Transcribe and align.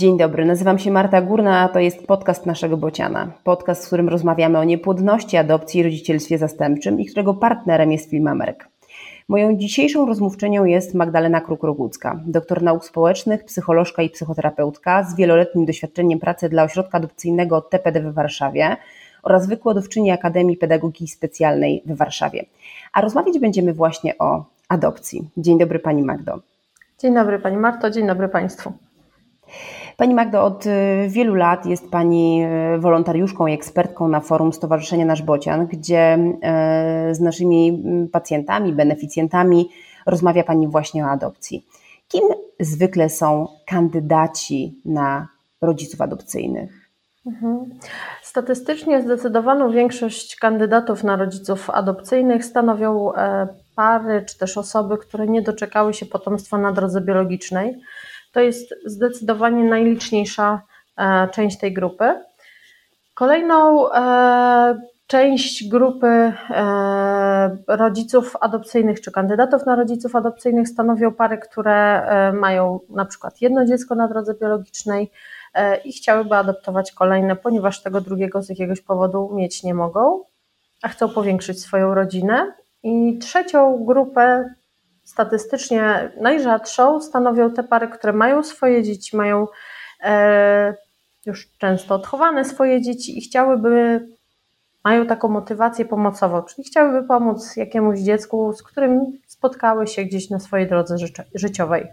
Dzień 0.00 0.18
dobry, 0.18 0.44
nazywam 0.44 0.78
się 0.78 0.90
Marta 0.90 1.22
Górna, 1.22 1.60
a 1.60 1.68
to 1.68 1.78
jest 1.78 2.06
podcast 2.06 2.46
naszego 2.46 2.76
Bociana. 2.76 3.32
Podcast, 3.44 3.84
w 3.84 3.86
którym 3.86 4.08
rozmawiamy 4.08 4.58
o 4.58 4.64
niepłodności, 4.64 5.36
adopcji 5.36 5.80
i 5.80 5.82
rodzicielstwie 5.82 6.38
zastępczym 6.38 7.00
i 7.00 7.06
którego 7.06 7.34
partnerem 7.34 7.92
jest 7.92 8.10
Filmamerk. 8.10 8.68
Moją 9.28 9.56
dzisiejszą 9.56 10.06
rozmówczynią 10.06 10.64
jest 10.64 10.94
Magdalena 10.94 11.40
Kruk-Rogucka, 11.40 12.20
doktor 12.26 12.62
nauk 12.62 12.84
społecznych, 12.84 13.44
psycholożka 13.44 14.02
i 14.02 14.10
psychoterapeutka 14.10 15.04
z 15.04 15.16
wieloletnim 15.16 15.66
doświadczeniem 15.66 16.18
pracy 16.18 16.48
dla 16.48 16.64
ośrodka 16.64 16.98
adopcyjnego 16.98 17.60
TPD 17.60 18.00
w 18.00 18.14
Warszawie 18.14 18.76
oraz 19.22 19.46
wykładowczyni 19.46 20.10
Akademii 20.10 20.56
Pedagogiki 20.56 21.08
Specjalnej 21.08 21.82
w 21.86 21.96
Warszawie. 21.96 22.44
A 22.92 23.00
rozmawiać 23.00 23.38
będziemy 23.38 23.74
właśnie 23.74 24.18
o 24.18 24.44
adopcji. 24.68 25.28
Dzień 25.36 25.58
dobry 25.58 25.78
Pani 25.78 26.02
Magdo. 26.02 26.40
Dzień 26.98 27.14
dobry 27.14 27.38
Pani 27.38 27.56
Marto, 27.56 27.90
dzień 27.90 28.06
dobry 28.06 28.28
Państwu. 28.28 28.72
Pani 30.00 30.14
Magdo, 30.14 30.44
od 30.44 30.66
y, 30.66 30.70
wielu 31.08 31.34
lat 31.34 31.66
jest 31.66 31.90
Pani 31.90 32.44
y, 32.74 32.78
wolontariuszką 32.78 33.46
i 33.46 33.52
ekspertką 33.52 34.08
na 34.08 34.20
forum 34.20 34.52
Stowarzyszenia 34.52 35.04
Nasz 35.04 35.22
Bocian, 35.22 35.66
gdzie 35.66 36.18
y, 37.10 37.14
z 37.14 37.20
naszymi 37.20 37.68
mm, 37.68 38.08
pacjentami, 38.08 38.72
beneficjentami 38.72 39.70
rozmawia 40.06 40.44
Pani 40.44 40.68
właśnie 40.68 41.04
o 41.04 41.08
adopcji. 41.08 41.66
Kim 42.08 42.22
zwykle 42.60 43.08
są 43.08 43.48
kandydaci 43.66 44.74
na 44.84 45.28
rodziców 45.60 46.00
adopcyjnych? 46.00 46.90
Mhm. 47.26 47.70
Statystycznie 48.22 49.02
zdecydowaną 49.02 49.70
większość 49.70 50.36
kandydatów 50.36 51.04
na 51.04 51.16
rodziców 51.16 51.70
adopcyjnych 51.70 52.44
stanowią 52.44 53.14
e, 53.14 53.48
pary 53.76 54.24
czy 54.28 54.38
też 54.38 54.58
osoby, 54.58 54.98
które 54.98 55.26
nie 55.26 55.42
doczekały 55.42 55.94
się 55.94 56.06
potomstwa 56.06 56.58
na 56.58 56.72
drodze 56.72 57.00
biologicznej 57.00 57.80
to 58.32 58.40
jest 58.40 58.74
zdecydowanie 58.86 59.64
najliczniejsza 59.64 60.62
e, 60.96 61.28
część 61.28 61.58
tej 61.58 61.72
grupy. 61.72 62.04
Kolejną 63.14 63.92
e, 63.92 64.80
część 65.06 65.68
grupy 65.68 66.06
e, 66.06 67.56
rodziców 67.66 68.36
adopcyjnych 68.40 69.00
czy 69.00 69.12
kandydatów 69.12 69.66
na 69.66 69.76
rodziców 69.76 70.16
adopcyjnych 70.16 70.68
stanowią 70.68 71.12
pary, 71.12 71.38
które 71.38 72.02
mają 72.32 72.80
na 72.88 73.04
przykład 73.04 73.40
jedno 73.40 73.64
dziecko 73.64 73.94
na 73.94 74.08
drodze 74.08 74.34
biologicznej 74.34 75.10
i 75.84 75.92
chciałyby 75.92 76.34
adoptować 76.34 76.92
kolejne, 76.92 77.36
ponieważ 77.36 77.82
tego 77.82 78.00
drugiego 78.00 78.42
z 78.42 78.48
jakiegoś 78.48 78.80
powodu 78.80 79.30
mieć 79.34 79.62
nie 79.62 79.74
mogą, 79.74 80.24
a 80.82 80.88
chcą 80.88 81.08
powiększyć 81.08 81.60
swoją 81.60 81.94
rodzinę. 81.94 82.52
I 82.82 83.18
trzecią 83.18 83.84
grupę 83.84 84.54
statystycznie 85.10 86.12
najrzadszą 86.20 87.00
stanowią 87.00 87.50
te 87.50 87.62
pary, 87.62 87.88
które 87.88 88.12
mają 88.12 88.42
swoje 88.42 88.82
dzieci, 88.82 89.16
mają 89.16 89.46
e, 90.02 90.74
już 91.26 91.48
często 91.58 91.94
odchowane 91.94 92.44
swoje 92.44 92.82
dzieci 92.82 93.18
i 93.18 93.20
chciałyby, 93.20 94.06
mają 94.84 95.06
taką 95.06 95.28
motywację 95.28 95.84
pomocową, 95.84 96.42
czyli 96.42 96.68
chciałyby 96.68 97.08
pomóc 97.08 97.56
jakiemuś 97.56 98.00
dziecku, 98.00 98.52
z 98.52 98.62
którym 98.62 99.18
spotkały 99.26 99.86
się 99.86 100.04
gdzieś 100.04 100.30
na 100.30 100.40
swojej 100.40 100.68
drodze 100.68 100.96
życiowej. 101.34 101.88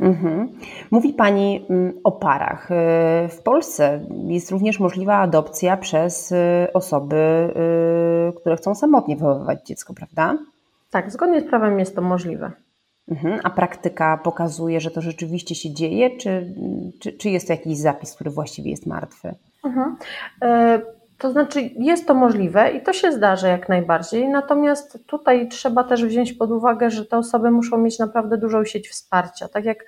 Mhm. 0.00 0.48
Mówi 0.90 1.12
Pani 1.12 1.66
mm, 1.70 1.92
o 2.04 2.12
parach. 2.12 2.70
E, 2.70 3.28
w 3.28 3.42
Polsce 3.42 4.00
jest 4.26 4.50
również 4.50 4.80
możliwa 4.80 5.16
adopcja 5.16 5.76
przez 5.76 6.32
e, 6.32 6.68
osoby, 6.74 7.16
e, 7.16 8.32
które 8.40 8.56
chcą 8.56 8.74
samotnie 8.74 9.16
wychowywać 9.16 9.66
dziecko, 9.66 9.94
prawda? 9.94 10.38
Tak, 10.90 11.10
zgodnie 11.10 11.40
z 11.40 11.44
prawem 11.44 11.78
jest 11.78 11.94
to 11.94 12.02
możliwe. 12.02 12.52
Mhm. 13.08 13.40
A 13.42 13.50
praktyka 13.50 14.20
pokazuje, 14.24 14.80
że 14.80 14.90
to 14.90 15.00
rzeczywiście 15.00 15.54
się 15.54 15.74
dzieje, 15.74 16.16
czy, 16.16 16.54
czy, 17.00 17.12
czy 17.12 17.30
jest 17.30 17.46
to 17.46 17.52
jakiś 17.52 17.78
zapis, 17.78 18.14
który 18.14 18.30
właściwie 18.30 18.70
jest 18.70 18.86
martwy? 18.86 19.34
Mhm. 19.64 19.96
E 20.42 20.97
to 21.18 21.30
znaczy, 21.30 21.60
jest 21.78 22.06
to 22.06 22.14
możliwe 22.14 22.70
i 22.70 22.82
to 22.82 22.92
się 22.92 23.12
zdarza 23.12 23.48
jak 23.48 23.68
najbardziej, 23.68 24.28
natomiast 24.28 25.06
tutaj 25.06 25.48
trzeba 25.48 25.84
też 25.84 26.04
wziąć 26.04 26.32
pod 26.32 26.50
uwagę, 26.50 26.90
że 26.90 27.06
te 27.06 27.18
osoby 27.18 27.50
muszą 27.50 27.78
mieć 27.78 27.98
naprawdę 27.98 28.38
dużą 28.38 28.64
sieć 28.64 28.88
wsparcia. 28.88 29.48
Tak 29.48 29.64
jak 29.64 29.78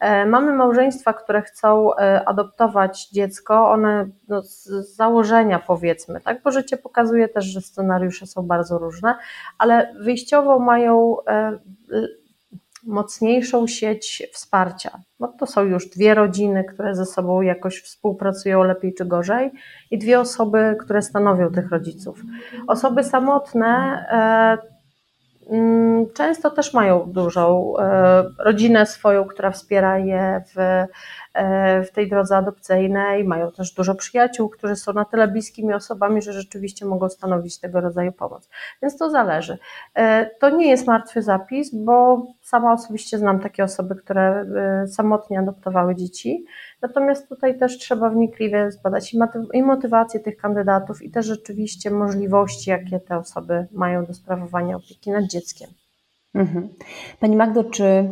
e, 0.00 0.26
mamy 0.26 0.52
małżeństwa, 0.52 1.12
które 1.12 1.42
chcą 1.42 1.96
e, 1.96 2.28
adoptować 2.28 3.08
dziecko, 3.08 3.70
one 3.70 4.08
no, 4.28 4.42
z 4.42 4.66
założenia 4.96 5.58
powiedzmy, 5.58 6.20
tak, 6.20 6.42
bo 6.42 6.50
życie 6.50 6.76
pokazuje 6.76 7.28
też, 7.28 7.44
że 7.44 7.60
scenariusze 7.60 8.26
są 8.26 8.42
bardzo 8.42 8.78
różne, 8.78 9.14
ale 9.58 9.94
wyjściowo 10.00 10.58
mają 10.58 11.16
e, 11.26 11.58
mocniejszą 12.86 13.66
sieć 13.66 14.22
wsparcia. 14.32 15.00
No 15.20 15.28
to 15.38 15.46
są 15.46 15.64
już 15.64 15.90
dwie 15.90 16.14
rodziny, 16.14 16.64
które 16.64 16.94
ze 16.94 17.06
sobą 17.06 17.40
jakoś 17.40 17.82
współpracują 17.82 18.62
lepiej 18.62 18.94
czy 18.94 19.04
gorzej, 19.04 19.50
i 19.90 19.98
dwie 19.98 20.20
osoby, 20.20 20.76
które 20.80 21.02
stanowią 21.02 21.52
tych 21.52 21.70
rodziców. 21.70 22.22
Osoby 22.66 23.04
samotne 23.04 23.66
e, 24.10 25.54
mm, 25.54 26.06
często 26.14 26.50
też 26.50 26.74
mają 26.74 27.12
dużą 27.12 27.74
e, 27.78 28.24
rodzinę 28.38 28.86
swoją, 28.86 29.24
która 29.24 29.50
wspiera 29.50 29.98
je 29.98 30.42
w 30.54 30.84
w 31.84 31.90
tej 31.94 32.08
drodze 32.08 32.36
adopcyjnej, 32.36 33.24
mają 33.24 33.52
też 33.52 33.74
dużo 33.74 33.94
przyjaciół, 33.94 34.48
którzy 34.48 34.76
są 34.76 34.92
na 34.92 35.04
tyle 35.04 35.28
bliskimi 35.28 35.74
osobami, 35.74 36.22
że 36.22 36.32
rzeczywiście 36.32 36.86
mogą 36.86 37.08
stanowić 37.08 37.60
tego 37.60 37.80
rodzaju 37.80 38.12
pomoc. 38.12 38.48
Więc 38.82 38.98
to 38.98 39.10
zależy. 39.10 39.58
E, 39.94 40.30
to 40.40 40.50
nie 40.50 40.68
jest 40.68 40.86
martwy 40.86 41.22
zapis, 41.22 41.74
bo 41.74 42.26
sama 42.42 42.72
osobiście 42.72 43.18
znam 43.18 43.40
takie 43.40 43.64
osoby, 43.64 43.94
które 43.94 44.46
e, 44.82 44.86
samotnie 44.86 45.38
adoptowały 45.38 45.96
dzieci. 45.96 46.44
Natomiast 46.82 47.28
tutaj 47.28 47.58
też 47.58 47.78
trzeba 47.78 48.10
wnikliwie 48.10 48.70
zbadać 48.70 49.14
i 49.52 49.62
motywację 49.62 50.20
tych 50.20 50.36
kandydatów, 50.36 51.02
i 51.02 51.10
też 51.10 51.26
rzeczywiście 51.26 51.90
możliwości, 51.90 52.70
jakie 52.70 53.00
te 53.00 53.16
osoby 53.18 53.66
mają 53.72 54.04
do 54.04 54.14
sprawowania 54.14 54.76
opieki 54.76 55.10
nad 55.10 55.24
dzieckiem. 55.24 55.70
Mhm. 56.34 56.68
Pani 57.20 57.36
Magdo, 57.36 57.64
czy 57.64 58.08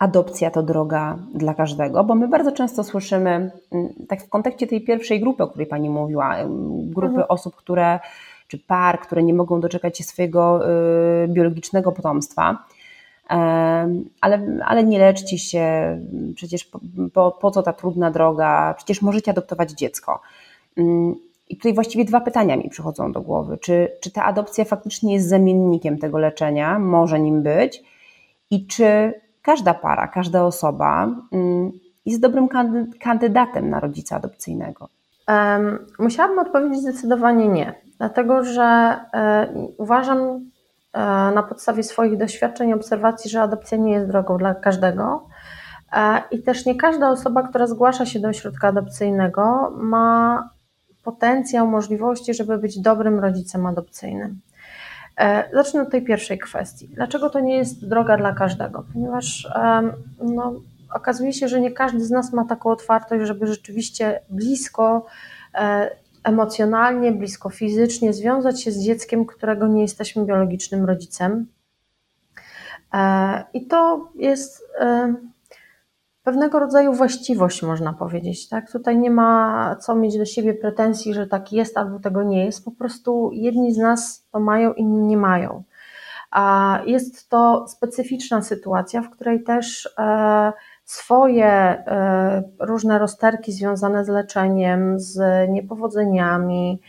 adopcja 0.00 0.50
to 0.50 0.62
droga 0.62 1.18
dla 1.34 1.54
każdego, 1.54 2.04
bo 2.04 2.14
my 2.14 2.28
bardzo 2.28 2.52
często 2.52 2.84
słyszymy, 2.84 3.30
mm, 3.30 3.88
tak 4.08 4.22
w 4.22 4.28
kontekście 4.28 4.66
tej 4.66 4.80
pierwszej 4.80 5.20
grupy, 5.20 5.42
o 5.42 5.48
której 5.48 5.66
Pani 5.66 5.90
mówiła, 5.90 6.36
grupy 6.84 7.08
mhm. 7.08 7.26
osób, 7.28 7.56
które, 7.56 8.00
czy 8.48 8.58
par, 8.58 9.00
które 9.00 9.22
nie 9.22 9.34
mogą 9.34 9.60
doczekać 9.60 9.98
się 9.98 10.04
swojego 10.04 10.70
y, 11.24 11.28
biologicznego 11.28 11.92
potomstwa, 11.92 12.64
ale, 14.20 14.60
ale 14.64 14.84
nie 14.84 14.98
leczcie 14.98 15.38
się, 15.38 15.98
przecież 16.34 16.64
po, 16.64 16.80
po, 17.14 17.32
po 17.32 17.50
co 17.50 17.62
ta 17.62 17.72
trudna 17.72 18.10
droga, 18.10 18.74
przecież 18.76 19.02
możecie 19.02 19.30
adoptować 19.30 19.70
dziecko. 19.70 20.20
I 21.48 21.56
tutaj 21.56 21.74
właściwie 21.74 22.04
dwa 22.04 22.20
pytania 22.20 22.56
mi 22.56 22.70
przychodzą 22.70 23.12
do 23.12 23.20
głowy. 23.20 23.58
Czy, 23.58 23.88
czy 24.00 24.10
ta 24.10 24.24
adopcja 24.24 24.64
faktycznie 24.64 25.14
jest 25.14 25.28
zamiennikiem 25.28 25.98
tego 25.98 26.18
leczenia, 26.18 26.78
może 26.78 27.20
nim 27.20 27.42
być, 27.42 27.82
i 28.50 28.66
czy 28.66 29.14
każda 29.42 29.74
para, 29.74 30.08
każda 30.08 30.44
osoba 30.44 31.08
mm, 31.32 31.70
jest 32.06 32.20
dobrym 32.20 32.48
kandydatem 33.00 33.70
na 33.70 33.80
rodzica 33.80 34.16
adopcyjnego? 34.16 34.88
Musiałabym 35.98 36.38
odpowiedzieć 36.38 36.80
zdecydowanie 36.80 37.48
nie, 37.48 37.74
dlatego 37.98 38.44
że 38.44 38.62
e, 39.14 39.48
uważam 39.78 40.18
e, 40.18 41.00
na 41.34 41.42
podstawie 41.42 41.82
swoich 41.82 42.16
doświadczeń 42.18 42.72
obserwacji, 42.72 43.30
że 43.30 43.42
adopcja 43.42 43.78
nie 43.78 43.92
jest 43.92 44.06
drogą 44.06 44.38
dla 44.38 44.54
każdego. 44.54 45.26
E, 45.92 46.22
I 46.30 46.42
też 46.42 46.66
nie 46.66 46.74
każda 46.74 47.10
osoba, 47.10 47.42
która 47.42 47.66
zgłasza 47.66 48.06
się 48.06 48.20
do 48.20 48.28
ośrodka 48.28 48.68
adopcyjnego, 48.68 49.72
ma 49.76 50.48
potencjał, 51.04 51.66
możliwości, 51.66 52.34
żeby 52.34 52.58
być 52.58 52.80
dobrym 52.80 53.20
rodzicem 53.20 53.66
adopcyjnym. 53.66 54.40
E, 55.20 55.50
zacznę 55.52 55.82
od 55.82 55.90
tej 55.90 56.02
pierwszej 56.02 56.38
kwestii. 56.38 56.88
Dlaczego 56.88 57.30
to 57.30 57.40
nie 57.40 57.56
jest 57.56 57.88
droga 57.88 58.16
dla 58.16 58.32
każdego? 58.32 58.84
Ponieważ 58.92 59.48
no, 60.22 60.54
okazuje 60.94 61.32
się, 61.32 61.48
że 61.48 61.60
nie 61.60 61.70
każdy 61.70 62.04
z 62.04 62.10
nas 62.10 62.32
ma 62.32 62.44
taką 62.44 62.70
otwartość, 62.70 63.26
żeby 63.26 63.46
rzeczywiście 63.46 64.20
blisko 64.30 65.06
e, 65.54 65.90
emocjonalnie, 66.24 67.12
blisko 67.12 67.50
fizycznie 67.50 68.12
związać 68.12 68.62
się 68.62 68.72
z 68.72 68.84
dzieckiem, 68.84 69.26
którego 69.26 69.66
nie 69.66 69.82
jesteśmy 69.82 70.24
biologicznym 70.24 70.84
rodzicem. 70.84 71.46
E, 72.94 73.44
I 73.52 73.66
to 73.66 74.08
jest 74.14 74.64
pewnego 76.22 76.58
rodzaju 76.58 76.92
właściwość, 76.92 77.62
można 77.62 77.92
powiedzieć. 77.92 78.48
Tak? 78.48 78.72
Tutaj 78.72 78.98
nie 78.98 79.10
ma 79.10 79.76
co 79.80 79.94
mieć 79.94 80.18
do 80.18 80.24
siebie 80.24 80.54
pretensji, 80.54 81.14
że 81.14 81.26
tak 81.26 81.52
jest 81.52 81.78
albo 81.78 81.98
tego 81.98 82.22
nie 82.22 82.44
jest. 82.44 82.64
Po 82.64 82.70
prostu 82.70 83.30
jedni 83.32 83.74
z 83.74 83.78
nas 83.78 84.26
to 84.32 84.40
mają, 84.40 84.72
inni 84.72 85.00
nie 85.00 85.16
mają. 85.16 85.62
A 86.30 86.78
jest 86.86 87.28
to 87.28 87.68
specyficzna 87.68 88.42
sytuacja, 88.42 89.02
w 89.02 89.10
której 89.10 89.42
też 89.42 89.94
e, 89.98 90.52
swoje 90.84 91.46
e, 91.46 92.42
różne 92.60 92.98
rozterki 92.98 93.52
związane 93.52 94.04
z 94.04 94.08
leczeniem, 94.08 95.00
z 95.00 95.48
niepowodzeniami, 95.50 96.80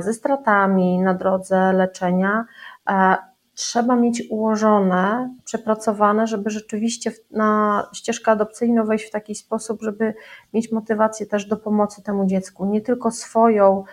ze 0.00 0.12
stratami 0.12 0.98
na 0.98 1.14
drodze 1.14 1.72
leczenia 1.72 2.44
trzeba 3.60 3.96
mieć 3.96 4.22
ułożone, 4.30 5.34
przepracowane, 5.44 6.26
żeby 6.26 6.50
rzeczywiście 6.50 7.12
na 7.30 7.82
ścieżkę 7.92 8.30
adopcyjną 8.30 8.84
wejść 8.84 9.04
w 9.04 9.10
taki 9.10 9.34
sposób, 9.34 9.82
żeby 9.82 10.14
mieć 10.54 10.72
motywację 10.72 11.26
też 11.26 11.46
do 11.46 11.56
pomocy 11.56 12.02
temu 12.02 12.26
dziecku. 12.26 12.66
Nie 12.66 12.80
tylko 12.80 13.10
swoją, 13.10 13.84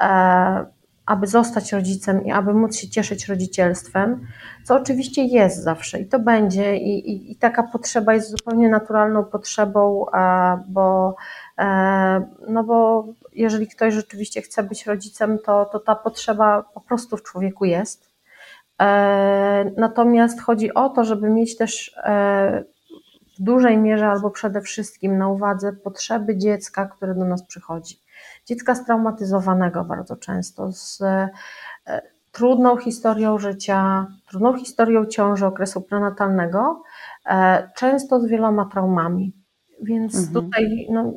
e, 0.00 0.66
aby 1.06 1.26
zostać 1.26 1.72
rodzicem 1.72 2.24
i 2.24 2.32
aby 2.32 2.54
móc 2.54 2.76
się 2.76 2.88
cieszyć 2.88 3.28
rodzicielstwem, 3.28 4.26
co 4.64 4.76
oczywiście 4.76 5.24
jest 5.24 5.62
zawsze 5.62 6.00
i 6.00 6.06
to 6.06 6.18
będzie, 6.18 6.76
i, 6.76 7.10
i, 7.10 7.32
i 7.32 7.36
taka 7.36 7.62
potrzeba 7.62 8.14
jest 8.14 8.30
zupełnie 8.30 8.68
naturalną 8.68 9.24
potrzebą, 9.24 10.06
e, 10.14 10.62
bo, 10.68 11.16
e, 11.58 12.26
no 12.48 12.64
bo 12.64 13.06
jeżeli 13.32 13.66
ktoś 13.68 13.94
rzeczywiście 13.94 14.42
chce 14.42 14.62
być 14.62 14.86
rodzicem, 14.86 15.38
to, 15.44 15.64
to 15.64 15.80
ta 15.80 15.94
potrzeba 15.94 16.62
po 16.74 16.80
prostu 16.80 17.16
w 17.16 17.22
człowieku 17.22 17.64
jest. 17.64 18.15
E, 18.82 19.72
natomiast 19.76 20.42
chodzi 20.42 20.74
o 20.74 20.88
to, 20.88 21.04
żeby 21.04 21.30
mieć 21.30 21.56
też 21.56 21.96
w 23.38 23.42
dużej 23.42 23.78
mierze 23.78 24.08
albo 24.08 24.30
przede 24.30 24.60
wszystkim 24.60 25.18
na 25.18 25.28
uwadze 25.28 25.72
potrzeby 25.72 26.36
dziecka, 26.36 26.86
które 26.86 27.14
do 27.14 27.24
nas 27.24 27.46
przychodzi 27.46 28.06
dziecka 28.46 28.74
straumatyzowanego 28.74 29.84
bardzo 29.84 30.16
często, 30.16 30.72
z 30.72 31.00
e, 31.02 31.28
trudną 32.32 32.76
historią 32.76 33.38
życia, 33.38 34.06
trudną 34.28 34.58
historią 34.58 35.06
ciąży, 35.06 35.46
okresu 35.46 35.80
prenatalnego, 35.80 36.82
e, 37.26 37.70
często 37.76 38.20
z 38.20 38.26
wieloma 38.26 38.64
traumami. 38.72 39.45
Więc 39.82 40.16
mhm. 40.16 40.32
tutaj, 40.34 40.86
no, 40.90 41.12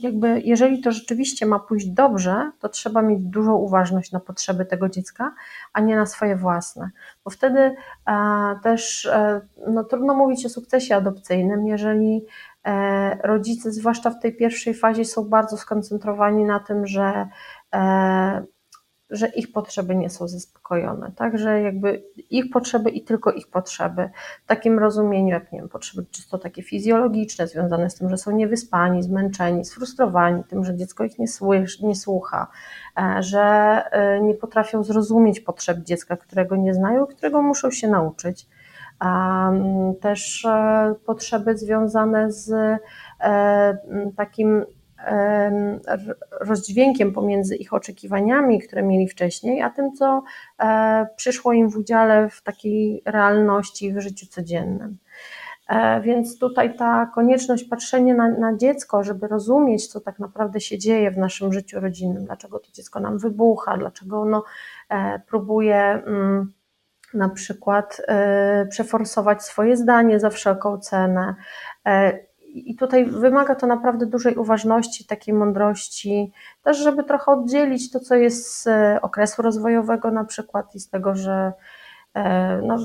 jakby, 0.00 0.40
jeżeli 0.44 0.80
to 0.80 0.92
rzeczywiście 0.92 1.46
ma 1.46 1.58
pójść 1.58 1.86
dobrze, 1.86 2.50
to 2.60 2.68
trzeba 2.68 3.02
mieć 3.02 3.20
dużą 3.22 3.54
uważność 3.54 4.12
na 4.12 4.20
potrzeby 4.20 4.66
tego 4.66 4.88
dziecka, 4.88 5.34
a 5.72 5.80
nie 5.80 5.96
na 5.96 6.06
swoje 6.06 6.36
własne. 6.36 6.90
Bo 7.24 7.30
wtedy 7.30 7.74
e, 8.06 8.14
też 8.62 9.06
e, 9.06 9.40
no, 9.66 9.84
trudno 9.84 10.14
mówić 10.14 10.46
o 10.46 10.48
sukcesie 10.48 10.96
adopcyjnym, 10.96 11.66
jeżeli 11.66 12.26
E, 12.66 13.18
rodzice, 13.22 13.72
zwłaszcza 13.72 14.10
w 14.10 14.20
tej 14.20 14.36
pierwszej 14.36 14.74
fazie, 14.74 15.04
są 15.04 15.28
bardzo 15.28 15.56
skoncentrowani 15.56 16.44
na 16.44 16.60
tym, 16.60 16.86
że, 16.86 17.28
e, 17.74 18.44
że 19.10 19.28
ich 19.28 19.52
potrzeby 19.52 19.94
nie 19.94 20.10
są 20.10 20.28
zaspokojone, 20.28 21.12
tak? 21.16 21.38
Że 21.38 21.60
jakby 21.60 22.02
ich 22.30 22.50
potrzeby 22.50 22.90
i 22.90 23.04
tylko 23.04 23.32
ich 23.32 23.48
potrzeby, 23.48 24.10
w 24.44 24.46
takim 24.46 24.78
rozumieniu, 24.78 25.28
jak 25.28 25.52
nie 25.52 25.58
wiem, 25.58 25.68
potrzeby 25.68 26.06
czysto 26.10 26.38
takie 26.38 26.62
fizjologiczne, 26.62 27.46
związane 27.48 27.90
z 27.90 27.94
tym, 27.94 28.10
że 28.10 28.18
są 28.18 28.30
niewyspani, 28.30 29.02
zmęczeni, 29.02 29.64
sfrustrowani 29.64 30.44
tym, 30.44 30.64
że 30.64 30.76
dziecko 30.76 31.04
ich 31.04 31.18
nie, 31.18 31.28
słysz, 31.28 31.80
nie 31.80 31.94
słucha, 31.94 32.46
e, 32.98 33.22
że 33.22 33.82
nie 34.22 34.34
potrafią 34.34 34.84
zrozumieć 34.84 35.40
potrzeb 35.40 35.78
dziecka, 35.78 36.16
którego 36.16 36.56
nie 36.56 36.74
znają, 36.74 37.06
którego 37.06 37.42
muszą 37.42 37.70
się 37.70 37.88
nauczyć 37.88 38.46
też 40.00 40.44
e, 40.44 40.94
potrzeby 41.06 41.58
związane 41.58 42.32
z 42.32 42.50
e, 43.20 43.78
takim 44.16 44.64
rozdźwiękiem 46.40 47.12
pomiędzy 47.12 47.56
ich 47.56 47.74
oczekiwaniami, 47.74 48.60
które 48.60 48.82
mieli 48.82 49.08
wcześniej, 49.08 49.62
a 49.62 49.70
tym, 49.70 49.92
co 49.92 50.22
e, 50.58 51.06
przyszło 51.16 51.52
im 51.52 51.70
w 51.70 51.76
udziale 51.76 52.28
w 52.30 52.42
takiej 52.42 53.02
realności 53.06 53.92
w 53.92 54.00
życiu 54.00 54.26
codziennym. 54.26 54.98
Więc 56.02 56.38
tutaj 56.38 56.76
ta 56.76 57.10
konieczność 57.14 57.64
patrzenia 57.64 58.14
na, 58.14 58.28
na, 58.28 58.56
dziecko, 58.56 59.04
żeby 59.04 59.28
rozumieć, 59.28 59.86
co 59.86 60.00
tak 60.00 60.18
naprawdę 60.18 60.60
się 60.60 60.78
dzieje 60.78 61.10
w 61.10 61.18
naszym 61.18 61.52
życiu 61.52 61.80
rodzinnym, 61.80 62.24
dlaczego 62.24 62.58
to 62.58 62.72
dziecko 62.72 63.00
nam 63.00 63.18
wybucha, 63.18 63.76
dlaczego 63.76 64.20
ono 64.20 64.44
próbuje. 65.26 65.76
Mm, 65.76 66.52
na 67.14 67.28
przykład 67.28 68.02
e, 68.08 68.66
przeforsować 68.66 69.42
swoje 69.42 69.76
zdanie 69.76 70.20
za 70.20 70.30
wszelką 70.30 70.78
cenę. 70.78 71.34
E, 72.56 72.58
I 72.58 72.76
tutaj 72.76 73.06
wymaga 73.06 73.54
to 73.54 73.66
naprawdę 73.66 74.06
dużej 74.06 74.36
uważności, 74.36 75.04
takiej 75.04 75.34
mądrości, 75.34 76.32
też 76.62 76.78
żeby 76.78 77.04
trochę 77.04 77.32
oddzielić 77.32 77.90
to, 77.90 78.00
co 78.00 78.14
jest 78.14 78.62
z 78.62 78.68
okresu 79.02 79.42
rozwojowego 79.42 80.10
na 80.10 80.24
przykład 80.24 80.74
i 80.74 80.80
z 80.80 80.88
tego, 80.88 81.14
że 81.14 81.52
E, 82.14 82.60
no, 82.62 82.78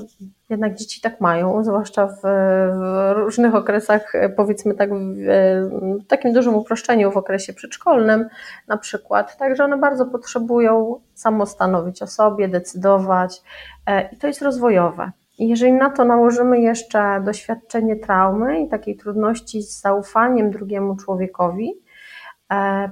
jednak 0.48 0.74
dzieci 0.74 1.00
tak 1.00 1.20
mają, 1.20 1.64
zwłaszcza 1.64 2.06
w, 2.06 2.20
w 2.22 3.12
różnych 3.16 3.54
okresach, 3.54 4.14
e, 4.14 4.28
powiedzmy 4.28 4.74
tak, 4.74 4.94
w, 4.94 5.16
w, 6.02 6.06
takim 6.06 6.32
dużym 6.32 6.54
uproszczeniu 6.54 7.12
w 7.12 7.16
okresie 7.16 7.52
przedszkolnym 7.52 8.28
na 8.68 8.76
przykład, 8.76 9.36
także 9.36 9.64
one 9.64 9.76
bardzo 9.76 10.06
potrzebują 10.06 11.00
samostanowić 11.14 12.02
o 12.02 12.06
sobie, 12.06 12.48
decydować 12.48 13.42
e, 13.86 14.08
i 14.12 14.16
to 14.16 14.26
jest 14.26 14.42
rozwojowe. 14.42 15.10
Jeżeli 15.38 15.72
na 15.72 15.90
to 15.90 16.04
nałożymy 16.04 16.60
jeszcze 16.60 17.20
doświadczenie 17.24 17.96
traumy 17.96 18.60
i 18.60 18.68
takiej 18.68 18.96
trudności 18.96 19.62
z 19.62 19.80
zaufaniem 19.80 20.50
drugiemu 20.50 20.96
człowiekowi, 20.96 21.72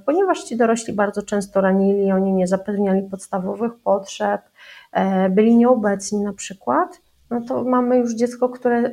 ponieważ 0.07 0.45
ci 0.45 0.57
dorośli 0.57 0.93
bardzo 0.93 1.23
często 1.23 1.61
ranili, 1.61 2.13
oni 2.13 2.33
nie 2.33 2.47
zapewniali 2.47 3.03
podstawowych 3.03 3.73
potrzeb, 3.85 4.41
E, 4.95 5.29
byli 5.31 5.57
nieobecni 5.57 6.21
na 6.21 6.33
przykład, 6.33 7.01
no 7.31 7.41
to 7.41 7.65
mamy 7.65 7.99
już 7.99 8.15
dziecko, 8.15 8.49
które 8.49 8.91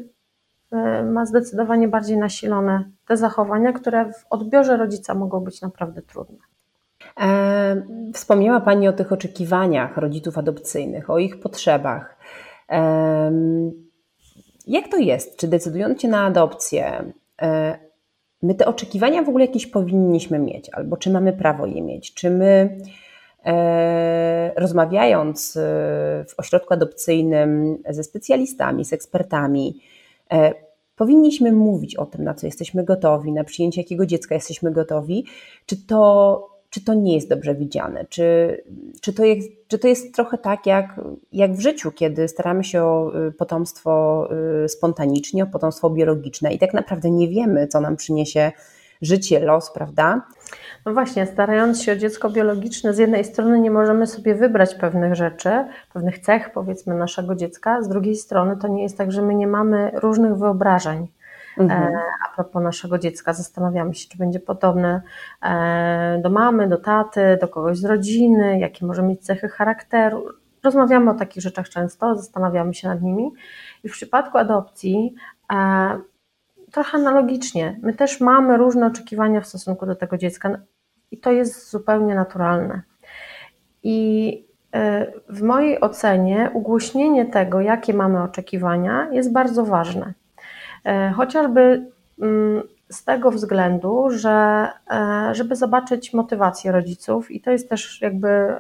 e, 0.72 1.04
ma 1.04 1.26
zdecydowanie 1.26 1.88
bardziej 1.88 2.18
nasilone 2.18 2.90
te 3.08 3.18
zachowania, 3.18 3.74
które 3.74 4.14
w 4.14 4.26
odbiorze 4.30 4.78
rodzica 4.78 5.14
mogą 5.14 5.40
być 5.40 5.62
naprawdę 5.62 6.02
trudne. 6.02 6.38
E, 7.22 7.84
wspomniała 8.14 8.60
Pani 8.60 8.88
o 8.88 8.94
tych 8.94 9.12
oczekiwaniach 9.12 9.98
rodziców 9.98 10.38
adopcyjnych, 10.38 11.10
o 11.10 11.18
ich 11.18 11.40
potrzebach. 11.40 12.11
Jak 14.68 14.88
to 14.88 14.98
jest? 14.98 15.38
Czy 15.38 15.48
decydując 15.48 16.02
się 16.02 16.08
na 16.08 16.26
adopcję, 16.26 17.14
e, 17.42 17.80
my 18.44 18.56
te 18.56 18.66
oczekiwania 18.66 19.24
w 19.24 19.30
ogóle 19.30 19.46
jakieś 19.46 19.68
powinniśmy 19.68 20.40
mieć, 20.40 20.70
albo 20.70 20.98
czy 20.98 21.10
mamy 21.10 21.34
prawo 21.34 21.66
je 21.66 21.82
mieć? 21.82 22.14
Czy 22.14 22.30
my 22.30 22.78
E, 23.46 24.54
rozmawiając 24.56 25.58
e, 25.58 25.60
w 26.28 26.34
ośrodku 26.38 26.74
adopcyjnym 26.74 27.78
ze 27.90 28.04
specjalistami, 28.04 28.86
z 28.86 28.94
ekspertami, 28.94 29.82
powinniśmy 30.96 31.52
mówić 31.52 31.96
o 31.96 32.06
tym, 32.06 32.24
na 32.24 32.34
co 32.34 32.46
jesteśmy 32.46 32.84
gotowi, 32.84 33.32
na 33.32 33.44
przyjęcie 33.44 33.82
jakiego 33.82 34.06
dziecka 34.06 34.36
jesteśmy 34.36 34.72
gotowi, 34.72 35.26
czy 35.66 35.88
to, 35.88 36.51
czy 36.72 36.84
to 36.84 36.94
nie 36.94 37.16
jest 37.16 37.30
dobrze 37.30 37.56
widziane, 37.56 38.06
czy, 38.06 38.58
czy, 39.02 39.14
to, 39.14 39.26
jest, 39.26 39.50
czy 39.68 39.80
to 39.80 39.88
jest 39.88 40.16
trochę 40.16 40.38
tak 40.38 40.66
jak, 40.66 41.02
jak 41.34 41.54
w 41.54 41.60
życiu, 41.60 41.92
kiedy 41.92 42.28
staramy 42.28 42.64
się 42.64 42.84
o 42.84 43.12
potomstwo 43.38 44.30
spontanicznie, 44.68 45.44
o 45.44 45.48
potomstwo 45.48 45.90
biologiczne 45.90 46.54
i 46.54 46.60
tak 46.60 46.74
naprawdę 46.74 47.12
nie 47.12 47.28
wiemy, 47.28 47.68
co 47.68 47.82
nam 47.82 47.96
przyniesie 47.96 48.52
życie, 49.02 49.40
los, 49.40 49.72
prawda? 49.72 50.22
No 50.86 50.94
właśnie, 50.94 51.26
starając 51.26 51.82
się 51.82 51.92
o 51.92 51.96
dziecko 51.96 52.30
biologiczne, 52.30 52.94
z 52.94 52.98
jednej 52.98 53.26
strony 53.26 53.60
nie 53.60 53.72
możemy 53.72 54.08
sobie 54.08 54.36
wybrać 54.36 54.76
pewnych 54.76 55.16
rzeczy, 55.16 55.50
pewnych 55.94 56.20
cech, 56.20 56.52
powiedzmy, 56.54 56.96
naszego 56.96 57.36
dziecka, 57.36 57.82
z 57.82 57.90
drugiej 57.90 58.16
strony 58.16 58.58
to 58.58 58.68
nie 58.68 58.84
jest 58.84 58.98
tak, 58.98 59.12
że 59.12 59.22
my 59.22 59.36
nie 59.36 59.48
mamy 59.48 59.92
różnych 59.94 60.36
wyobrażeń. 60.36 61.08
Mhm. 61.62 61.94
E, 61.94 62.00
a 62.26 62.36
propos 62.36 62.64
naszego 62.64 62.98
dziecka, 62.98 63.34
zastanawiamy 63.34 63.96
się, 63.96 64.10
czy 64.10 64.18
będzie 64.18 64.40
podobne 64.40 65.02
e, 65.42 66.20
do 66.24 66.30
mamy, 66.30 66.68
do 66.68 66.78
taty, 66.78 67.38
do 67.42 67.48
kogoś 67.48 67.78
z 67.78 67.86
rodziny, 67.86 68.60
jakie 68.60 68.86
może 68.86 69.04
mieć 69.04 69.26
cechy 69.26 69.50
charakteru. 69.50 70.26
Rozmawiamy 70.64 71.12
o 71.12 71.14
takich 71.14 71.44
rzeczach 71.44 71.70
często, 71.70 72.16
zastanawiamy 72.16 72.74
się 72.74 72.88
nad 72.88 73.02
nimi. 73.02 73.32
I 73.84 73.90
w 73.90 73.92
przypadku 73.92 74.38
adopcji 74.38 75.16
e, 75.54 76.00
trochę 76.72 76.98
analogicznie. 76.98 77.80
My 77.82 77.94
też 77.94 78.22
mamy 78.22 78.58
różne 78.58 78.86
oczekiwania 78.88 79.42
w 79.42 79.48
stosunku 79.48 79.86
do 79.86 79.96
tego 79.96 80.18
dziecka 80.18 80.60
i 81.12 81.18
to 81.18 81.32
jest 81.32 81.70
zupełnie 81.70 82.16
naturalne. 82.16 82.82
I 83.84 84.52
w 85.30 85.42
mojej 85.42 85.82
ocenie 85.82 86.50
ugłośnienie 86.54 87.26
tego, 87.26 87.62
jakie 87.62 87.94
mamy 87.94 88.24
oczekiwania, 88.24 89.08
jest 89.12 89.34
bardzo 89.34 89.66
ważne. 89.66 90.14
E, 90.86 91.12
chociażby 91.12 91.92
mm, 92.22 92.64
z 92.90 93.04
tego 93.04 93.32
względu, 93.32 94.10
że 94.10 94.68
e, 94.92 95.36
żeby 95.36 95.56
zobaczyć 95.56 96.14
motywację 96.14 96.72
rodziców, 96.72 97.32
i 97.32 97.42
to 97.42 97.52
jest 97.52 97.70
też 97.70 98.02
jakby 98.02 98.56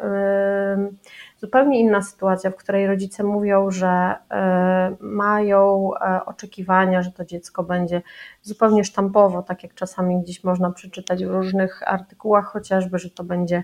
zupełnie 1.41 1.79
inna 1.79 2.01
sytuacja, 2.01 2.51
w 2.51 2.55
której 2.55 2.87
rodzice 2.87 3.23
mówią, 3.23 3.71
że 3.71 4.15
e, 4.31 4.95
mają 4.99 5.91
e, 5.95 6.25
oczekiwania, 6.25 7.01
że 7.01 7.11
to 7.11 7.25
dziecko 7.25 7.63
będzie 7.63 8.01
zupełnie 8.41 8.83
sztampowo, 8.83 9.41
tak 9.41 9.63
jak 9.63 9.73
czasami 9.73 10.21
gdzieś 10.21 10.43
można 10.43 10.71
przeczytać 10.71 11.25
w 11.25 11.31
różnych 11.31 11.83
artykułach, 11.85 12.45
chociażby, 12.45 12.99
że 12.99 13.09
to 13.09 13.23
będzie 13.23 13.63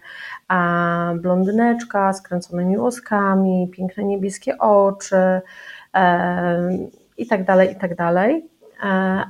blondyneczka 1.16 2.14
z 2.14 2.22
kręconymi 2.22 2.78
łoskami, 2.78 3.72
piękne 3.74 4.04
niebieskie 4.04 4.58
oczy 4.58 5.42
i 7.18 7.28
tak 7.28 7.44
dalej, 7.44 7.72
i 7.72 7.76
tak 7.76 7.96
dalej. 7.96 8.50
E, 8.84 8.88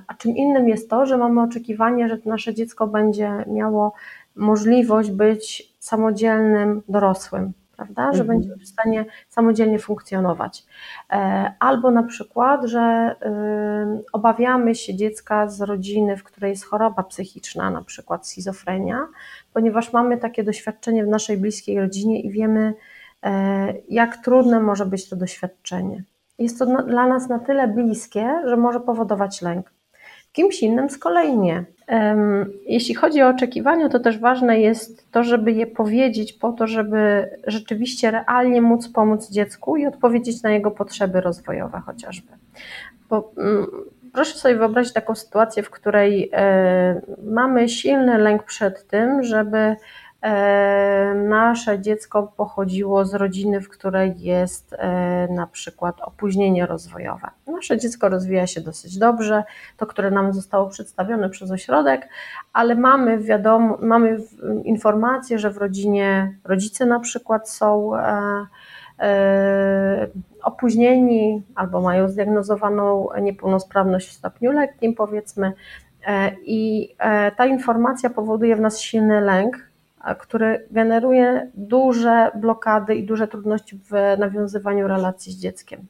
a 0.08 0.14
czym 0.18 0.36
innym 0.36 0.70
jest 0.70 0.90
to, 0.90 1.06
że 1.06 1.18
mamy 1.18 1.42
oczekiwanie, 1.42 2.10
że 2.10 2.18
nasze 2.26 2.54
dziecko 2.54 2.88
będzie 2.88 3.46
miało 3.48 3.94
możliwość 4.36 5.12
być 5.12 5.74
samodzielnym 5.80 6.82
dorosłym, 6.90 7.54
prawda? 7.76 8.14
Że 8.14 8.22
mhm. 8.22 8.28
będziemy 8.28 8.58
w 8.58 8.68
stanie 8.68 9.06
samodzielnie 9.30 9.80
funkcjonować. 9.80 10.66
E, 11.12 11.54
albo 11.60 11.92
na 11.92 12.04
przykład, 12.04 12.66
że 12.66 13.16
obawiamy 14.14 14.76
się 14.76 14.96
dziecka 14.96 15.48
z 15.48 15.62
rodziny, 15.62 16.18
w 16.18 16.24
której 16.24 16.50
jest 16.50 16.66
choroba 16.66 17.04
psychiczna, 17.04 17.70
na 17.70 17.84
przykład 17.84 18.28
schizofrenia, 18.28 19.08
ponieważ 19.54 19.94
mamy 19.94 20.18
takie 20.18 20.44
doświadczenie 20.44 21.06
w 21.06 21.08
naszej 21.08 21.38
bliskiej 21.38 21.80
rodzinie 21.80 22.22
i 22.22 22.32
wiemy, 22.32 22.74
e, 23.24 23.74
jak 23.90 24.18
trudne 24.18 24.60
może 24.60 24.86
być 24.86 25.10
to 25.10 25.16
doświadczenie. 25.16 26.04
Jest 26.40 26.60
to 26.60 26.66
dla 26.66 27.08
nas 27.08 27.30
na 27.30 27.40
tyle 27.40 27.68
bliskie, 27.68 28.42
że 28.46 28.58
może 28.58 28.80
powodować 28.80 29.42
lęk. 29.42 29.72
Kimś 30.32 30.64
innym 30.64 30.90
z 30.90 30.98
kolei 30.98 31.38
nie. 31.38 31.66
Jeśli 32.66 32.96
chodzi 32.96 33.22
o 33.22 33.28
oczekiwania, 33.30 33.90
to 33.90 34.00
też 34.00 34.20
ważne 34.20 34.60
jest 34.60 35.12
to, 35.12 35.24
żeby 35.24 35.52
je 35.52 35.68
powiedzieć 35.68 36.34
po 36.34 36.52
to, 36.52 36.68
żeby 36.68 37.30
rzeczywiście 37.48 38.12
realnie 38.12 38.62
móc 38.62 38.90
pomóc 38.90 39.30
dziecku 39.30 39.78
i 39.78 39.88
odpowiedzieć 39.88 40.44
na 40.44 40.50
jego 40.50 40.72
potrzeby 40.72 41.22
rozwojowe 41.22 41.82
chociażby. 41.86 42.32
Bo 43.10 43.32
mm, 43.38 43.68
proszę 44.14 44.38
sobie 44.38 44.56
wyobrazić 44.56 44.94
taką 44.94 45.16
sytuację, 45.16 45.64
w 45.64 45.70
której 45.70 46.30
e, 46.34 47.02
mamy 47.24 47.70
silny 47.70 48.18
lęk 48.18 48.44
przed 48.44 48.88
tym, 48.88 49.24
żeby 49.24 49.76
nasze 51.16 51.80
dziecko 51.80 52.34
pochodziło 52.38 53.06
z 53.06 53.14
rodziny, 53.14 53.62
w 53.62 53.70
której 53.70 54.22
jest 54.22 54.74
e, 54.74 55.28
na 55.32 55.48
przykład 55.48 56.02
opóźnienie 56.02 56.66
rozwojowe. 56.66 57.28
Nasze 57.48 57.78
dziecko 57.78 58.10
rozwija 58.10 58.48
się 58.48 58.62
dosyć 58.62 58.98
dobrze, 58.98 59.44
to, 59.78 59.86
które 59.86 60.12
nam 60.12 60.34
zostało 60.34 60.70
przedstawione 60.70 61.30
przez 61.30 61.52
ośrodek, 61.52 62.10
ale 62.54 62.76
mamy, 62.76 63.18
wiadomo, 63.18 63.78
mamy 63.82 64.18
informację, 64.64 65.40
że 65.40 65.50
w 65.50 65.58
rodzinie 65.58 66.36
rodzice 66.44 66.86
na 66.86 67.00
przykład 67.00 67.50
są 67.50 67.96
e, 67.96 68.48
opóźnieni 70.44 71.44
albo 71.56 71.82
mają 71.82 72.10
zdiagnozowaną 72.10 73.08
niepełnosprawność 73.22 74.10
w 74.10 74.14
stopniu 74.14 74.52
lekkim, 74.52 74.96
powiedzmy, 74.96 75.54
i 76.46 76.90
ta 77.38 77.46
informacja 77.46 78.10
powoduje 78.10 78.56
w 78.56 78.60
nas 78.62 78.82
silny 78.82 79.22
lęk, 79.22 79.67
który 80.16 80.68
generuje 80.72 81.52
duże 81.54 82.32
blokady 82.36 82.96
i 82.96 83.06
duże 83.06 83.28
trudności 83.28 83.80
w 83.92 84.20
nawiązywaniu 84.20 84.88
relacji 84.88 85.34
z 85.34 85.40
dzieckiem. 85.40 85.86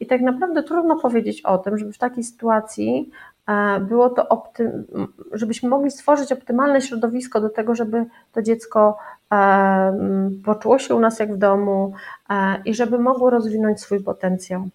I 0.00 0.06
tak 0.06 0.20
naprawdę 0.20 0.62
trudno 0.62 0.96
powiedzieć 0.96 1.42
o 1.42 1.58
tym, 1.58 1.78
żeby 1.78 1.92
w 1.92 1.98
takiej 1.98 2.24
sytuacji 2.24 3.10
e, 3.48 3.80
było 3.80 4.10
to 4.10 4.28
optym, 4.28 4.84
żebyśmy 5.32 5.68
mogli 5.68 5.90
stworzyć 5.90 6.32
optymalne 6.32 6.80
środowisko 6.80 7.40
do 7.40 7.50
tego, 7.50 7.74
żeby 7.74 8.06
to 8.32 8.42
dziecko 8.42 8.98
e, 9.32 9.98
poczuło 10.44 10.78
się 10.78 10.94
u 10.94 11.00
nas 11.00 11.18
jak 11.18 11.34
w 11.34 11.38
domu 11.38 11.92
e, 12.30 12.62
i 12.64 12.74
żeby 12.74 12.98
mogło 12.98 13.30
rozwinąć 13.30 13.80
swój 13.80 14.02
potencjał. 14.04 14.68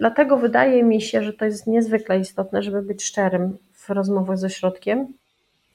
Dlatego 0.00 0.36
wydaje 0.36 0.84
mi 0.84 1.00
się, 1.02 1.22
że 1.22 1.32
to 1.32 1.44
jest 1.44 1.66
niezwykle 1.66 2.18
istotne, 2.18 2.62
żeby 2.62 2.82
być 2.82 3.04
szczerym 3.04 3.58
w 3.72 3.90
rozmowach 3.90 4.38
ze 4.38 4.50
środkiem 4.50 5.06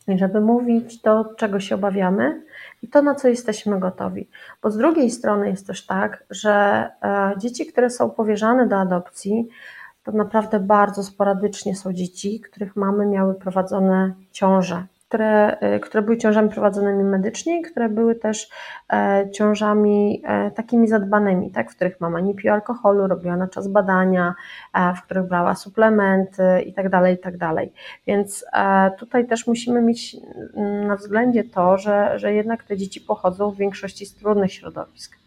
żeby 0.08 0.42
mówić 0.42 1.02
to, 1.02 1.34
czego 1.38 1.60
się 1.60 1.76
obawiamy 1.76 2.42
i 2.84 2.88
to, 2.88 3.02
na 3.02 3.16
co 3.16 3.28
jesteśmy 3.28 3.80
gotowi. 3.80 4.30
Bo 4.62 4.72
z 4.72 4.78
drugiej 4.78 5.12
strony 5.12 5.50
jest 5.50 5.68
też 5.68 5.86
tak, 5.86 6.24
że 6.30 6.52
e, 7.04 7.34
dzieci, 7.38 7.66
które 7.66 7.90
są 7.90 8.10
powierzane 8.10 8.68
do 8.68 8.78
adopcji, 8.78 9.48
to 10.04 10.12
naprawdę 10.12 10.60
bardzo 10.60 11.04
sporadycznie 11.04 11.76
są 11.76 11.94
dzieci, 11.94 12.40
których 12.40 12.76
mamy 12.76 13.06
miały 13.06 13.36
prowadzone 13.36 14.14
ciąże 14.32 14.86
które, 15.12 15.60
e, 15.60 15.80
które 15.80 16.02
były 16.02 16.18
ciążami 16.18 16.50
prowadzonymi 16.50 17.04
medycznie, 17.04 17.62
które 17.62 17.90
były 17.90 18.16
też 18.16 18.50
e, 18.94 19.30
ciążami 19.32 20.22
e, 20.26 20.52
takimi 20.52 20.88
zadbanymi, 20.88 21.52
tak, 21.52 21.72
w 21.72 21.76
których 21.76 22.02
mama 22.02 22.20
nie 22.20 22.36
piła 22.36 22.54
alkoholu, 22.54 23.08
robiła 23.08 23.38
na 23.38 23.48
czas 23.48 23.68
badania, 23.68 24.36
w 24.98 25.02
których 25.02 25.28
brała 25.28 25.56
suplementy 25.56 26.44
itd., 26.66 26.90
tak 26.90 27.10
itd. 27.10 27.38
Tak 27.40 27.66
Więc 28.08 28.46
tutaj 29.00 29.28
też 29.28 29.48
musimy 29.48 29.82
mieć 29.82 30.18
na 30.88 30.96
względzie 30.96 31.44
to, 31.44 31.78
że, 31.78 32.20
że 32.20 32.34
jednak 32.34 32.64
te 32.64 32.78
dzieci 32.78 33.02
pochodzą 33.02 33.52
w 33.52 33.58
większości 33.58 34.06
z 34.06 34.16
trudnych 34.16 34.54
środowisk 34.54 35.18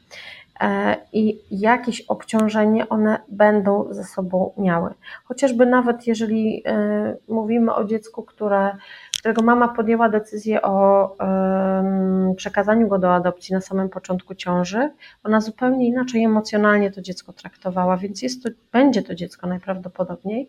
i 1.13 1.41
jakieś 1.51 2.01
obciążenie 2.01 2.89
one 2.89 3.19
będą 3.29 3.87
ze 3.91 4.05
sobą 4.05 4.53
miały. 4.59 4.95
Chociażby 5.25 5.67
nawet 5.67 6.07
jeżeli 6.07 6.65
mówimy 7.29 7.75
o 7.75 7.85
dziecku, 7.85 8.23
które 8.23 8.77
którego 9.25 9.43
mama 9.43 9.69
podjęła 9.69 10.09
decyzję 10.09 10.63
o 10.63 11.17
przekazaniu 12.37 12.89
go 12.89 12.99
do 12.99 13.15
adopcji 13.15 13.55
na 13.55 13.61
samym 13.61 13.89
początku 13.89 14.35
ciąży, 14.35 14.91
ona 15.23 15.41
zupełnie 15.41 15.87
inaczej 15.87 16.25
emocjonalnie 16.25 16.91
to 16.91 17.01
dziecko 17.01 17.33
traktowała, 17.33 17.97
więc 17.97 18.23
jest 18.23 18.43
to, 18.43 18.49
będzie 18.73 19.03
to 19.03 19.15
dziecko 19.15 19.47
najprawdopodobniej, 19.47 20.49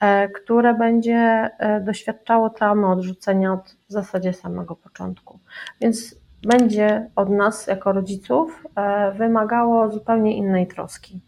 e, 0.00 0.28
które 0.28 0.74
będzie 0.74 1.14
e, 1.58 1.80
doświadczało 1.80 2.50
traumy 2.50 2.86
odrzucenia 2.86 3.52
od 3.52 3.76
w 3.88 3.92
zasadzie 3.92 4.32
samego 4.32 4.76
początku. 4.76 5.38
Więc 5.80 6.14
będzie 6.42 7.10
od 7.16 7.30
nas 7.30 7.66
jako 7.66 7.92
rodziców 7.92 8.66
e, 8.76 9.12
wymagało 9.12 9.90
zupełnie 9.90 10.36
innej 10.36 10.66
troski. 10.66 11.20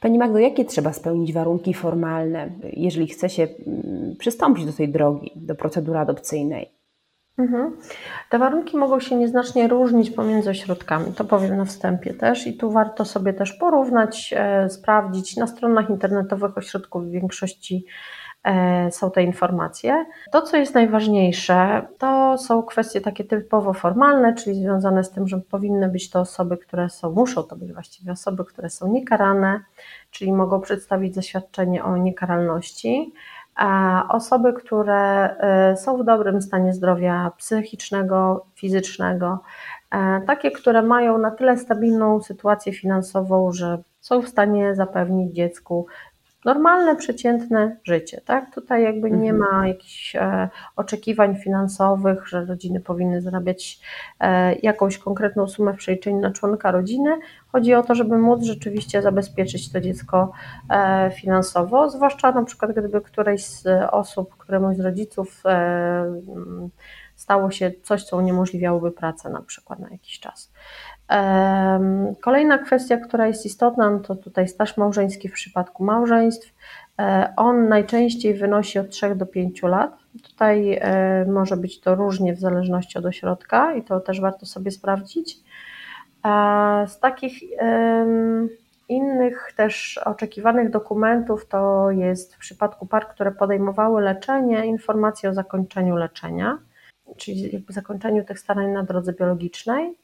Pani 0.00 0.18
Magdo, 0.18 0.38
jakie 0.38 0.64
trzeba 0.64 0.92
spełnić 0.92 1.32
warunki 1.32 1.74
formalne, 1.74 2.50
jeżeli 2.72 3.06
chce 3.06 3.28
się 3.28 3.42
mm, 3.42 4.16
przystąpić 4.18 4.66
do 4.66 4.72
tej 4.72 4.88
drogi, 4.88 5.32
do 5.36 5.54
procedury 5.54 5.98
adopcyjnej? 5.98 6.76
Mhm. 7.38 7.76
Te 8.30 8.38
warunki 8.38 8.76
mogą 8.76 9.00
się 9.00 9.16
nieznacznie 9.16 9.68
różnić 9.68 10.10
pomiędzy 10.10 10.50
ośrodkami, 10.50 11.12
to 11.12 11.24
powiem 11.24 11.56
na 11.56 11.64
wstępie 11.64 12.14
też 12.14 12.46
i 12.46 12.56
tu 12.56 12.70
warto 12.70 13.04
sobie 13.04 13.32
też 13.32 13.52
porównać, 13.52 14.34
e, 14.36 14.70
sprawdzić 14.70 15.36
na 15.36 15.46
stronach 15.46 15.90
internetowych 15.90 16.58
ośrodków 16.58 17.06
w 17.06 17.10
większości 17.10 17.84
są 18.90 19.10
te 19.10 19.22
informacje. 19.22 20.06
To, 20.30 20.42
co 20.42 20.56
jest 20.56 20.74
najważniejsze, 20.74 21.86
to 21.98 22.38
są 22.38 22.62
kwestie 22.62 23.00
takie 23.00 23.24
typowo 23.24 23.72
formalne, 23.72 24.34
czyli 24.34 24.56
związane 24.62 25.04
z 25.04 25.10
tym, 25.10 25.28
że 25.28 25.38
powinny 25.38 25.88
być 25.88 26.10
to 26.10 26.20
osoby, 26.20 26.56
które 26.56 26.88
są, 26.88 27.12
muszą 27.12 27.42
to 27.42 27.56
być 27.56 27.72
właściwie 27.72 28.12
osoby, 28.12 28.44
które 28.44 28.70
są 28.70 28.92
niekarane, 28.92 29.60
czyli 30.10 30.32
mogą 30.32 30.60
przedstawić 30.60 31.14
zaświadczenie 31.14 31.84
o 31.84 31.96
niekaralności. 31.96 33.12
A 33.56 34.02
osoby, 34.10 34.52
które 34.52 35.36
e, 35.38 35.76
są 35.76 35.96
w 35.96 36.04
dobrym 36.04 36.42
stanie 36.42 36.72
zdrowia 36.72 37.32
psychicznego, 37.36 38.46
fizycznego, 38.54 39.40
e, 39.90 40.20
takie, 40.26 40.50
które 40.50 40.82
mają 40.82 41.18
na 41.18 41.30
tyle 41.30 41.58
stabilną 41.58 42.20
sytuację 42.20 42.72
finansową, 42.72 43.52
że 43.52 43.82
są 44.00 44.22
w 44.22 44.28
stanie 44.28 44.74
zapewnić 44.74 45.34
dziecku 45.34 45.86
normalne, 46.46 46.96
przeciętne 46.96 47.76
życie. 47.84 48.20
Tak? 48.24 48.54
Tutaj 48.54 48.82
jakby 48.82 49.10
nie 49.10 49.30
mhm. 49.30 49.38
ma 49.38 49.68
jakichś 49.68 50.16
e, 50.16 50.48
oczekiwań 50.76 51.36
finansowych, 51.36 52.28
że 52.28 52.44
rodziny 52.44 52.80
powinny 52.80 53.22
zarabiać 53.22 53.80
e, 54.20 54.54
jakąś 54.54 54.98
konkretną 54.98 55.48
sumę 55.48 55.72
w 55.72 55.76
przeliczeniu 55.76 56.20
na 56.20 56.30
członka 56.30 56.70
rodziny. 56.70 57.18
Chodzi 57.52 57.74
o 57.74 57.82
to, 57.82 57.94
żeby 57.94 58.18
móc 58.18 58.42
rzeczywiście 58.42 59.02
zabezpieczyć 59.02 59.72
to 59.72 59.80
dziecko 59.80 60.32
e, 60.70 61.10
finansowo, 61.10 61.90
zwłaszcza 61.90 62.32
na 62.32 62.44
przykład 62.44 62.72
gdyby 62.72 63.00
któreś 63.00 63.44
z 63.44 63.66
osób, 63.90 64.36
któremuś 64.36 64.76
z 64.76 64.80
rodziców 64.80 65.42
stało 67.16 67.50
się 67.50 67.72
coś, 67.82 68.04
co 68.04 68.16
uniemożliwiałoby 68.16 68.92
pracę 68.92 69.30
na 69.30 69.42
przykład 69.42 69.78
na 69.78 69.90
jakiś 69.90 70.20
czas. 70.20 70.52
Kolejna 72.20 72.58
kwestia, 72.58 72.96
która 72.96 73.26
jest 73.26 73.46
istotna, 73.46 73.90
no 73.90 73.98
to 73.98 74.16
tutaj 74.16 74.48
staż 74.48 74.76
małżeński 74.76 75.28
w 75.28 75.32
przypadku 75.32 75.84
małżeństw. 75.84 76.54
E, 76.98 77.32
on 77.36 77.68
najczęściej 77.68 78.34
wynosi 78.34 78.78
od 78.78 78.90
3 78.90 79.14
do 79.14 79.26
5 79.26 79.62
lat. 79.62 79.96
Tutaj 80.22 80.78
e, 80.80 81.24
może 81.24 81.56
być 81.56 81.80
to 81.80 81.94
różnie 81.94 82.34
w 82.34 82.40
zależności 82.40 82.98
od 82.98 83.04
ośrodka 83.04 83.74
i 83.74 83.82
to 83.82 84.00
też 84.00 84.20
warto 84.20 84.46
sobie 84.46 84.70
sprawdzić. 84.70 85.36
Z 86.86 86.98
takich 87.00 87.34
innych 88.88 89.52
też 89.56 89.98
oczekiwanych 90.04 90.70
dokumentów 90.70 91.48
to 91.48 91.90
jest 91.90 92.34
w 92.34 92.38
przypadku 92.38 92.86
par, 92.86 93.08
które 93.08 93.32
podejmowały 93.32 94.02
leczenie, 94.02 94.66
informacja 94.66 95.30
o 95.30 95.34
zakończeniu 95.34 95.96
leczenia, 95.96 96.58
czyli 97.16 97.64
zakończeniu 97.68 98.24
tych 98.24 98.38
starań 98.38 98.70
na 98.70 98.82
drodze 98.82 99.12
biologicznej. 99.12 99.94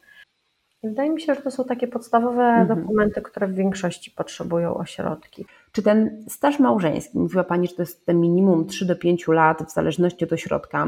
Wydaje 0.82 1.10
mi 1.10 1.20
się, 1.20 1.34
że 1.34 1.42
to 1.42 1.50
są 1.50 1.64
takie 1.64 1.88
podstawowe 1.88 2.42
mhm. 2.42 2.68
dokumenty, 2.68 3.22
które 3.22 3.46
w 3.46 3.54
większości 3.54 4.10
potrzebują 4.10 4.74
ośrodki. 4.74 5.46
Czy 5.72 5.82
ten 5.82 6.24
staż 6.28 6.58
małżeński, 6.58 7.18
mówiła 7.18 7.44
Pani, 7.44 7.68
że 7.68 7.74
to 7.74 7.82
jest 7.82 8.06
ten 8.06 8.20
minimum 8.20 8.66
3 8.66 8.86
do 8.86 8.96
5 8.96 9.28
lat 9.28 9.62
w 9.62 9.72
zależności 9.72 10.24
od 10.24 10.32
ośrodka, 10.32 10.82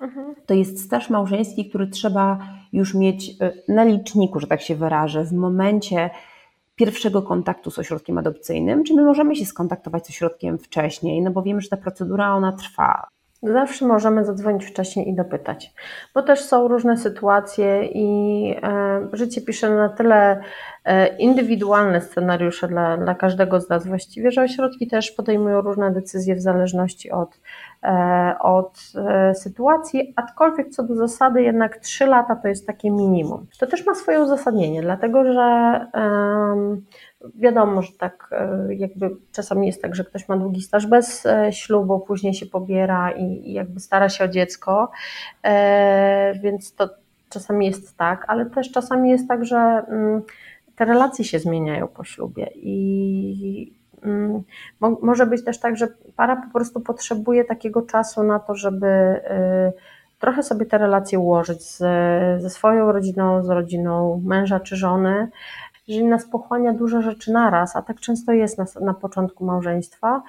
mhm. 0.00 0.34
to 0.46 0.54
jest 0.54 0.84
staż 0.84 1.10
małżeński, 1.10 1.68
który 1.68 1.86
trzeba 1.86 2.38
już 2.72 2.94
mieć 2.94 3.30
y, 3.30 3.72
na 3.72 3.84
liczniku, 3.84 4.40
że 4.40 4.46
tak 4.46 4.60
się 4.60 4.74
wyrażę, 4.74 5.24
w 5.24 5.32
momencie 5.32 6.10
pierwszego 6.76 7.22
kontaktu 7.22 7.70
z 7.70 7.78
ośrodkiem 7.78 8.18
adopcyjnym, 8.18 8.84
czy 8.84 8.94
my 8.94 9.04
możemy 9.04 9.36
się 9.36 9.46
skontaktować 9.46 10.06
z 10.06 10.10
ośrodkiem 10.10 10.58
wcześniej, 10.58 11.22
no 11.22 11.30
bo 11.30 11.42
wiemy, 11.42 11.60
że 11.60 11.68
ta 11.68 11.76
procedura 11.76 12.34
ona 12.34 12.52
trwa 12.52 13.08
Zawsze 13.42 13.86
możemy 13.86 14.24
zadzwonić 14.24 14.66
wcześniej 14.66 15.08
i 15.08 15.14
dopytać, 15.14 15.72
bo 16.14 16.22
też 16.22 16.40
są 16.40 16.68
różne 16.68 16.96
sytuacje 16.96 17.84
i 17.84 18.54
e, 18.62 19.08
życie 19.12 19.40
pisze 19.40 19.70
na 19.70 19.88
tyle 19.88 20.40
e, 20.84 21.16
indywidualne 21.16 22.00
scenariusze 22.00 22.68
dla, 22.68 22.96
dla 22.96 23.14
każdego 23.14 23.60
z 23.60 23.68
nas 23.68 23.86
właściwie, 23.86 24.30
że 24.30 24.42
ośrodki 24.42 24.86
też 24.88 25.10
podejmują 25.10 25.60
różne 25.60 25.92
decyzje 25.92 26.34
w 26.34 26.40
zależności 26.40 27.10
od, 27.10 27.40
e, 27.82 28.34
od 28.40 28.78
sytuacji, 29.34 30.12
aczkolwiek 30.16 30.68
co 30.68 30.82
do 30.82 30.94
zasady 30.94 31.42
jednak 31.42 31.76
3 31.76 32.06
lata 32.06 32.36
to 32.36 32.48
jest 32.48 32.66
takie 32.66 32.90
minimum. 32.90 33.46
To 33.60 33.66
też 33.66 33.86
ma 33.86 33.94
swoje 33.94 34.20
uzasadnienie, 34.20 34.82
dlatego 34.82 35.32
że 35.32 35.86
Wiadomo, 37.34 37.82
że 37.82 37.92
tak 37.92 38.28
e, 38.32 38.74
jakby 38.74 39.10
czasami 39.32 39.66
jest 39.66 39.82
tak, 39.82 39.94
że 39.94 40.04
ktoś 40.04 40.28
ma 40.28 40.36
długi 40.36 40.62
staż 40.62 40.86
bez 40.86 41.26
e, 41.26 41.52
ślubu, 41.52 42.00
później 42.00 42.34
się 42.34 42.46
pobiera 42.46 43.12
i, 43.12 43.52
jakby 43.52 43.80
stara 43.80 44.08
się 44.08 44.24
o 44.24 44.28
dziecko, 44.28 44.90
e, 45.42 46.34
więc 46.42 46.74
to 46.74 46.88
czasami 47.28 47.66
jest 47.66 47.96
tak, 47.96 48.24
ale 48.28 48.46
też 48.46 48.72
czasami 48.72 49.10
jest 49.10 49.28
tak, 49.28 49.44
że 49.44 49.56
mm, 49.56 50.22
te 50.76 50.84
relacje 50.84 51.24
się 51.24 51.38
zmieniają 51.38 51.88
po 51.88 52.04
ślubie 52.04 52.50
i 52.54 53.72
mm, 54.02 54.42
może 54.80 55.26
być 55.26 55.44
też 55.44 55.60
tak, 55.60 55.76
że 55.76 55.88
para 56.16 56.36
po 56.36 56.52
prostu 56.52 56.80
potrzebuje 56.80 57.44
takiego 57.44 57.82
czasu 57.82 58.22
na 58.22 58.38
to, 58.38 58.54
żeby 58.54 59.20
trochę 60.18 60.42
sobie 60.42 60.66
te 60.66 60.78
relacje 60.78 61.18
ułożyć 61.18 61.62
z, 61.62 61.78
ze 62.42 62.50
swoją 62.50 62.92
rodziną, 62.92 63.42
z 63.42 63.48
rodziną 63.48 64.22
męża 64.24 64.60
czy 64.60 64.76
żony, 64.76 65.28
jeżeli 65.88 66.06
nas 66.06 66.30
pochłania 66.30 66.72
dużo 66.72 67.02
rzeczy 67.02 67.32
naraz, 67.32 67.76
a 67.76 67.82
tak 67.82 68.00
często 68.00 68.32
jest 68.32 68.58
na, 68.58 68.64
na 68.80 68.94
początku 68.94 69.44
małżeństwa, 69.44 70.22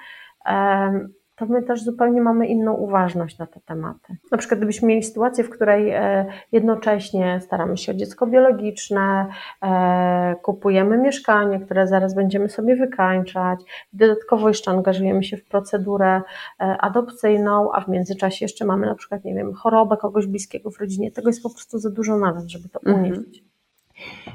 to 1.40 1.46
my 1.46 1.62
też 1.62 1.84
zupełnie 1.84 2.20
mamy 2.20 2.46
inną 2.46 2.74
uważność 2.74 3.38
na 3.38 3.46
te 3.46 3.60
tematy. 3.60 4.16
Na 4.32 4.38
przykład 4.38 4.58
gdybyśmy 4.58 4.88
mieli 4.88 5.02
sytuację, 5.02 5.44
w 5.44 5.50
której 5.50 5.90
e, 5.90 6.26
jednocześnie 6.52 7.40
staramy 7.40 7.76
się 7.76 7.92
o 7.92 7.94
dziecko 7.94 8.26
biologiczne, 8.26 9.26
e, 9.62 10.34
kupujemy 10.42 10.98
mieszkanie, 10.98 11.60
które 11.60 11.86
zaraz 11.86 12.14
będziemy 12.14 12.48
sobie 12.48 12.76
wykańczać, 12.76 13.60
dodatkowo 13.92 14.48
jeszcze 14.48 14.70
angażujemy 14.70 15.24
się 15.24 15.36
w 15.36 15.44
procedurę 15.44 16.16
e, 16.16 16.22
adopcyjną, 16.62 17.72
a 17.72 17.80
w 17.80 17.88
międzyczasie 17.88 18.44
jeszcze 18.44 18.64
mamy 18.64 18.86
na 18.86 18.94
przykład, 18.94 19.24
nie 19.24 19.34
wiem, 19.34 19.54
chorobę 19.54 19.96
kogoś 19.96 20.26
bliskiego 20.26 20.70
w 20.70 20.80
rodzinie, 20.80 21.10
tego 21.10 21.28
jest 21.28 21.42
po 21.42 21.50
prostu 21.50 21.78
za 21.78 21.90
dużo 21.90 22.16
naraz, 22.16 22.46
żeby 22.46 22.68
to 22.68 22.80
mhm. 22.86 22.98
unieść. 22.98 23.18
Mhm. 23.18 23.49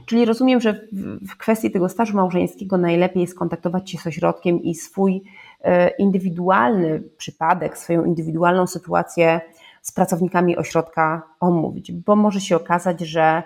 Czyli 0.06 0.26
rozumiem, 0.26 0.62
że 0.62 0.88
w 1.30 1.38
kwestii 1.38 1.72
tego 1.72 1.90
stażu 1.90 2.16
małżeńskiego 2.16 2.78
najlepiej 2.78 3.28
skontaktować 3.28 3.92
się 3.92 3.98
z 3.98 4.08
ośrodkiem 4.08 4.64
i 4.64 4.76
swój 4.76 5.24
e, 5.62 5.90
indywidualny 5.90 7.04
przypadek, 7.18 7.78
swoją 7.78 8.06
indywidualną 8.06 8.68
sytuację 8.68 9.42
z 9.82 9.92
pracownikami 9.92 10.58
ośrodka 10.58 11.22
omówić, 11.40 11.92
bo 11.92 12.16
może 12.16 12.42
się 12.42 12.56
okazać, 12.56 13.00
że 13.02 13.44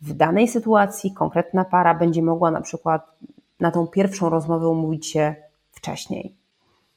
w 0.00 0.12
danej 0.12 0.48
sytuacji 0.48 1.14
konkretna 1.14 1.64
para 1.64 1.94
będzie 1.94 2.22
mogła 2.22 2.50
na 2.50 2.60
przykład 2.60 3.16
na 3.60 3.70
tą 3.70 3.86
pierwszą 3.86 4.30
rozmowę 4.30 4.68
umówić 4.68 5.06
się 5.06 5.34
wcześniej. 5.70 6.39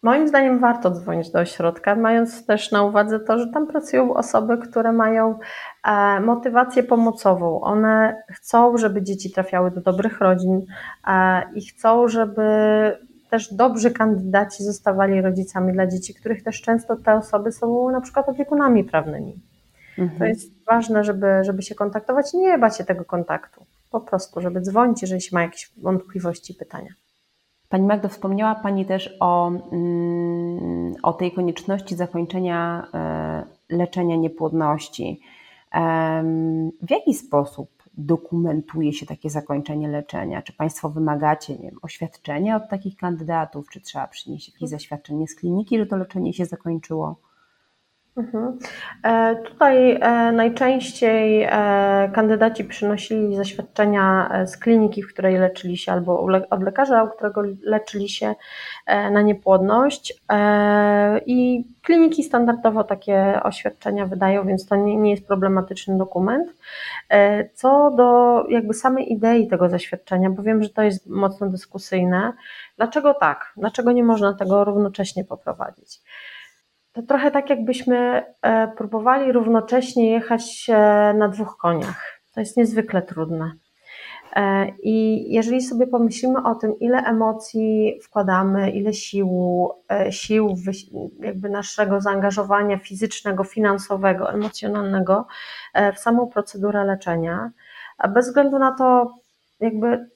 Moim 0.04 0.28
zdaniem 0.28 0.60
warto 0.60 0.92
dzwonić 0.92 1.32
do 1.32 1.40
ośrodka, 1.40 1.96
mając 1.96 2.46
też 2.46 2.72
na 2.72 2.84
uwadze 2.84 3.20
to, 3.20 3.40
że 3.40 3.48
tam 3.48 3.68
pracują 3.68 4.14
osoby, 4.14 4.58
które 4.58 4.92
mają 4.92 5.40
e, 5.84 6.20
motywację 6.20 6.84
pomocową. 6.84 7.62
One 7.62 8.24
chcą, 8.30 8.78
żeby 8.78 9.04
dzieci 9.04 9.32
trafiały 9.32 9.72
do 9.72 9.82
dobrych 9.82 10.22
rodzin 10.22 10.62
e, 11.08 11.44
i 11.56 11.66
chcą, 11.66 12.08
żeby 12.08 12.44
też 13.30 13.54
dobrzy 13.54 13.92
kandydaci 13.92 14.64
zostawali 14.64 15.22
rodzicami 15.22 15.74
dla 15.74 15.88
dzieci, 15.88 16.14
których 16.14 16.44
też 16.44 16.62
często 16.62 16.96
te 16.96 17.14
osoby 17.14 17.52
są 17.52 17.92
na 17.92 18.02
przykład 18.02 18.30
opiekunami 18.30 18.84
prawnymi. 18.84 19.40
Mhm. 19.98 20.20
To 20.20 20.26
jest 20.26 20.66
ważne, 20.66 21.04
żeby, 21.04 21.28
żeby 21.42 21.62
się 21.62 21.76
kontaktować 21.76 22.34
i 22.34 22.38
nie 22.38 22.58
bać 22.58 22.78
się 22.78 22.84
tego 22.84 23.06
kontaktu. 23.06 23.66
Po 23.92 24.02
prostu, 24.02 24.42
żeby 24.42 24.62
dzwonić, 24.62 25.02
jeżeli 25.02 25.22
się 25.22 25.36
ma 25.36 25.42
jakieś 25.42 25.72
wątpliwości, 25.78 26.54
pytania. 26.54 26.90
Pani 27.74 27.88
Magdo, 27.88 28.10
wspomniała 28.10 28.56
Pani 28.56 28.86
też 28.86 29.18
o, 29.20 29.48
mm, 29.48 30.94
o 31.04 31.14
tej 31.14 31.32
konieczności 31.32 31.96
zakończenia 31.96 32.88
e, 32.94 33.46
leczenia 33.70 34.16
niepłodności. 34.16 35.22
W 36.82 36.90
jaki 36.90 37.14
sposób 37.14 37.70
dokumentuje 37.94 38.94
się 38.94 39.06
takie 39.06 39.30
zakończenie 39.30 39.88
leczenia? 39.88 40.42
Czy 40.42 40.54
Państwo 40.54 40.90
wymagacie 40.90 41.54
nie 41.54 41.70
wiem, 41.70 41.80
oświadczenia 41.82 42.56
od 42.56 42.70
takich 42.70 42.98
kandydatów, 42.98 43.70
czy 43.70 43.82
trzeba 43.82 44.08
przynieść 44.08 44.54
jakieś 44.54 44.70
zaświadczenie 44.70 45.28
z 45.28 45.36
kliniki, 45.36 45.78
że 45.78 45.86
to 45.86 45.98
leczenie 45.98 46.34
się 46.34 46.46
zakończyło? 46.46 47.16
Mhm. 48.18 48.58
E, 49.04 49.36
tutaj 49.36 49.92
e, 49.92 50.32
najczęściej 50.32 51.44
e, 51.44 51.50
kandydaci 52.16 52.66
przynosili 52.66 53.36
zaświadczenia 53.36 54.30
z 54.46 54.58
kliniki, 54.58 55.04
w 55.04 55.14
której 55.14 55.38
leczyli 55.38 55.78
się, 55.78 55.92
albo 55.92 56.28
od 56.50 56.64
lekarza, 56.64 57.04
u 57.04 57.10
którego 57.10 57.42
leczyli 57.64 58.10
się 58.10 58.36
na 58.88 59.22
niepłodność. 59.22 60.14
I 61.26 61.64
kliniki 61.82 62.24
standardowo 62.24 62.84
takie 62.84 63.44
oświadczenia 63.44 64.06
wydają, 64.06 64.48
więc 64.48 64.66
to 64.66 64.76
nie, 64.76 64.98
nie 64.98 65.12
jest 65.12 65.28
problematyczny 65.28 65.98
dokument. 65.98 66.54
Co 67.54 67.92
do 67.92 68.44
jakby 68.50 68.74
samej 68.74 69.14
idei 69.14 69.48
tego 69.48 69.70
zaświadczenia, 69.70 70.30
bo 70.30 70.44
wiem, 70.44 70.64
że 70.64 70.70
to 70.70 70.82
jest 70.82 71.10
mocno 71.10 71.50
dyskusyjne. 71.50 72.34
Dlaczego 72.78 73.14
tak? 73.14 73.54
Dlaczego 73.58 73.92
nie 73.92 74.04
można 74.04 74.34
tego 74.34 74.64
równocześnie 74.64 75.24
poprowadzić? 75.26 76.02
To 76.94 77.02
trochę 77.02 77.32
tak, 77.32 77.50
jakbyśmy 77.50 78.24
e, 78.42 78.68
próbowali 78.68 79.32
równocześnie 79.32 80.12
jechać 80.12 80.66
e, 80.70 80.74
na 81.18 81.28
dwóch 81.28 81.58
koniach. 81.58 82.22
To 82.34 82.40
jest 82.40 82.58
niezwykle 82.58 83.02
trudne. 83.02 83.52
E, 84.36 84.68
I 84.84 85.26
jeżeli 85.34 85.62
sobie 85.62 85.88
pomyślimy 85.88 86.44
o 86.44 86.56
tym, 86.56 86.80
ile 86.80 86.98
emocji 86.98 88.00
wkładamy, 88.04 88.72
ile 88.72 88.94
sił, 88.94 89.70
sił 90.10 90.56
jakby 91.20 91.50
naszego 91.50 92.02
zaangażowania 92.02 92.78
fizycznego, 92.78 93.44
finansowego, 93.44 94.34
emocjonalnego 94.34 95.28
w 95.96 96.00
samą 96.00 96.28
procedurę 96.28 96.86
leczenia, 96.86 97.52
bez 98.10 98.28
względu 98.28 98.60
na 98.60 98.72
to, 98.72 99.16
jakby 99.60 100.10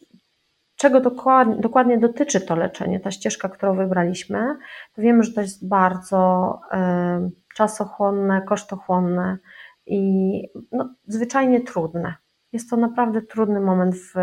czego 0.77 0.99
dokładnie, 0.99 1.55
dokładnie 1.55 1.97
dotyczy 1.97 2.41
to 2.41 2.55
leczenie, 2.55 2.99
ta 2.99 3.11
ścieżka, 3.11 3.49
którą 3.49 3.75
wybraliśmy, 3.75 4.57
to 4.95 5.01
wiemy, 5.01 5.23
że 5.23 5.33
to 5.33 5.41
jest 5.41 5.67
bardzo 5.67 6.53
y, 6.73 7.31
czasochłonne, 7.55 8.41
kosztochłonne 8.41 9.37
i 9.85 10.41
no, 10.71 10.89
zwyczajnie 11.07 11.61
trudne. 11.61 12.15
Jest 12.53 12.69
to 12.69 12.77
naprawdę 12.77 13.21
trudny 13.21 13.59
moment 13.59 13.95
w, 13.95 14.13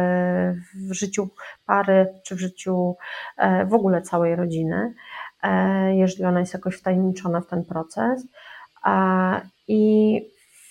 w 0.88 0.93
życiu 0.93 1.29
pary, 1.67 2.07
czy 2.25 2.35
w 2.37 2.40
życiu 2.40 2.97
e, 3.37 3.67
w 3.67 3.75
ogóle 3.75 4.03
całej 4.03 4.37
rodziny, 4.37 4.95
e, 5.43 5.97
jeżeli 5.97 6.25
ona 6.25 6.40
jest 6.40 6.55
jakoś 6.55 6.77
wtajemniczona 6.77 7.40
w 7.40 7.47
ten 7.47 7.64
proces. 7.64 8.27
I 9.69 10.21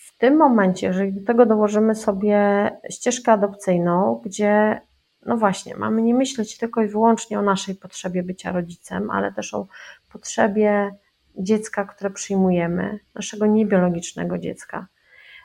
w 0.08 0.17
tym 0.17 0.38
momencie, 0.38 0.88
jeżeli 0.88 1.13
do 1.13 1.26
tego 1.26 1.46
dołożymy 1.46 1.96
sobie 1.96 2.69
ścieżkę 2.89 3.32
adopcyjną, 3.32 4.22
gdzie 4.26 4.82
no 5.25 5.38
właśnie, 5.38 5.75
mamy 5.75 6.01
nie 6.01 6.13
myśleć 6.13 6.57
tylko 6.57 6.81
i 6.81 6.88
wyłącznie 6.88 7.39
o 7.39 7.41
naszej 7.41 7.75
potrzebie 7.75 8.23
bycia 8.23 8.51
rodzicem, 8.51 9.12
ale 9.12 9.33
też 9.33 9.53
o 9.53 9.67
potrzebie 10.12 10.91
dziecka, 11.38 11.86
które 11.86 12.09
przyjmujemy, 12.09 12.99
naszego 13.15 13.45
niebiologicznego 13.45 14.38
dziecka. 14.38 14.88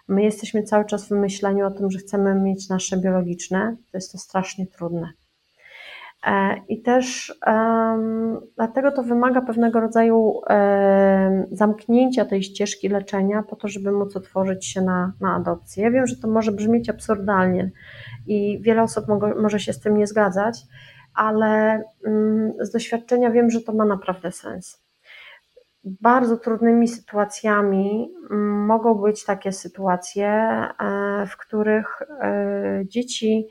My 0.09 0.23
jesteśmy 0.23 0.63
cały 0.63 0.85
czas 0.85 1.09
w 1.09 1.11
myśleniu 1.11 1.67
o 1.67 1.71
tym, 1.71 1.91
że 1.91 1.99
chcemy 1.99 2.35
mieć 2.35 2.69
nasze 2.69 2.97
biologiczne, 2.97 3.77
to 3.93 3.99
jest 3.99 4.13
to 4.13 4.19
strasznie 4.19 4.67
trudne. 4.67 5.13
E, 6.27 6.55
I 6.69 6.83
też 6.83 7.35
um, 7.47 8.41
dlatego 8.57 8.93
to 8.93 9.03
wymaga 9.03 9.41
pewnego 9.41 9.81
rodzaju 9.81 10.19
um, 10.19 11.47
zamknięcia 11.51 12.25
tej 12.25 12.43
ścieżki 12.43 12.89
leczenia, 12.89 13.43
po 13.43 13.57
to, 13.57 13.69
żeby 13.69 13.93
móc 13.93 14.17
otworzyć 14.17 14.67
się 14.67 14.83
na, 14.83 15.13
na 15.21 15.35
adopcję. 15.35 15.85
Ja 15.85 15.91
wiem, 15.91 16.07
że 16.07 16.17
to 16.17 16.29
może 16.29 16.53
brzmieć 16.53 16.91
absurdalnie, 16.91 17.71
i 18.27 18.59
wiele 18.63 18.83
osób 18.83 19.05
może 19.43 19.61
się 19.61 19.73
z 19.73 19.81
tym 19.81 19.97
nie 19.97 20.07
zgadzać, 20.07 20.61
ale 21.15 21.83
mm, 22.07 22.53
z 22.61 22.71
doświadczenia 22.71 23.31
wiem, 23.31 23.51
że 23.51 23.61
to 23.61 23.73
ma 23.73 23.85
naprawdę 23.85 24.33
sens. 24.33 24.83
Bardzo 25.85 26.37
trudnymi 26.37 26.89
sytuacjami 26.89 28.15
mm, 28.31 28.67
mogą 28.67 28.95
być 28.95 29.25
takie 29.25 29.53
sytuacje, 29.53 30.29
e, 30.29 31.27
w 31.27 31.37
których 31.37 32.03
e, 32.03 32.83
dzieci 32.85 33.49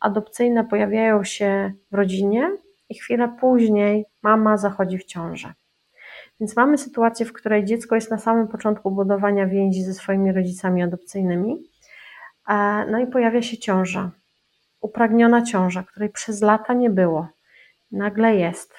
adopcyjne 0.00 0.64
pojawiają 0.64 1.24
się 1.24 1.72
w 1.92 1.94
rodzinie 1.94 2.50
i 2.88 2.94
chwilę 2.94 3.36
później 3.40 4.06
mama 4.22 4.56
zachodzi 4.56 4.98
w 4.98 5.04
ciążę. 5.04 5.54
Więc 6.40 6.56
mamy 6.56 6.78
sytuację, 6.78 7.26
w 7.26 7.32
której 7.32 7.64
dziecko 7.64 7.94
jest 7.94 8.10
na 8.10 8.18
samym 8.18 8.48
początku 8.48 8.90
budowania 8.90 9.46
więzi 9.46 9.82
ze 9.82 9.94
swoimi 9.94 10.32
rodzicami 10.32 10.82
adopcyjnymi, 10.82 11.62
e, 12.48 12.86
no 12.90 12.98
i 12.98 13.06
pojawia 13.06 13.42
się 13.42 13.58
ciąża 13.58 14.10
upragniona 14.80 15.42
ciąża, 15.42 15.82
której 15.82 16.10
przez 16.10 16.42
lata 16.42 16.74
nie 16.74 16.90
było, 16.90 17.28
nagle 17.92 18.36
jest. 18.36 18.74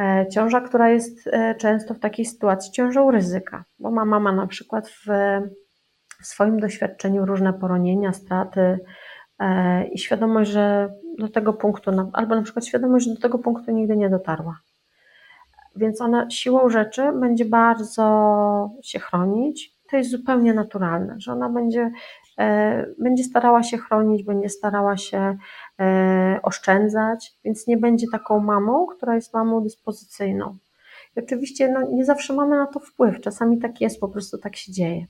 E, 0.00 0.26
ciąża, 0.32 0.60
która 0.60 0.88
jest 0.88 1.26
e, 1.26 1.54
często 1.54 1.94
w 1.94 1.98
takiej 1.98 2.26
sytuacji 2.26 2.72
ciążą 2.72 3.10
ryzyka, 3.10 3.64
bo 3.78 3.90
ma 3.90 4.04
mama 4.04 4.32
na 4.32 4.46
przykład 4.46 4.88
w, 4.88 5.06
w 6.22 6.26
swoim 6.26 6.60
doświadczeniu 6.60 7.26
różne 7.26 7.52
poronienia, 7.52 8.12
straty 8.12 8.78
i 9.92 9.98
świadomość, 9.98 10.50
że 10.50 10.92
do 11.18 11.28
tego 11.28 11.52
punktu, 11.52 11.90
albo 12.12 12.34
na 12.34 12.42
przykład 12.42 12.66
świadomość, 12.66 13.06
że 13.06 13.14
do 13.14 13.20
tego 13.20 13.38
punktu 13.38 13.72
nigdy 13.72 13.96
nie 13.96 14.10
dotarła. 14.10 14.58
Więc 15.76 16.00
ona 16.00 16.30
siłą 16.30 16.68
rzeczy 16.68 17.12
będzie 17.12 17.44
bardzo 17.44 18.70
się 18.82 18.98
chronić. 18.98 19.72
To 19.90 19.96
jest 19.96 20.10
zupełnie 20.10 20.54
naturalne, 20.54 21.14
że 21.18 21.32
ona 21.32 21.48
będzie, 21.48 21.90
będzie 22.98 23.24
starała 23.24 23.62
się 23.62 23.78
chronić, 23.78 24.22
będzie 24.22 24.48
starała 24.48 24.96
się 24.96 25.36
E, 25.80 26.40
oszczędzać, 26.42 27.32
więc 27.44 27.66
nie 27.66 27.76
będzie 27.76 28.06
taką 28.12 28.40
mamą, 28.40 28.86
która 28.86 29.14
jest 29.14 29.34
mamą 29.34 29.62
dyspozycyjną. 29.62 30.56
I 31.16 31.20
oczywiście 31.20 31.68
no, 31.68 31.82
nie 31.92 32.04
zawsze 32.04 32.34
mamy 32.34 32.56
na 32.56 32.66
to 32.66 32.80
wpływ, 32.80 33.20
czasami 33.20 33.58
tak 33.58 33.80
jest, 33.80 34.00
po 34.00 34.08
prostu 34.08 34.38
tak 34.38 34.56
się 34.56 34.72
dzieje. 34.72 35.06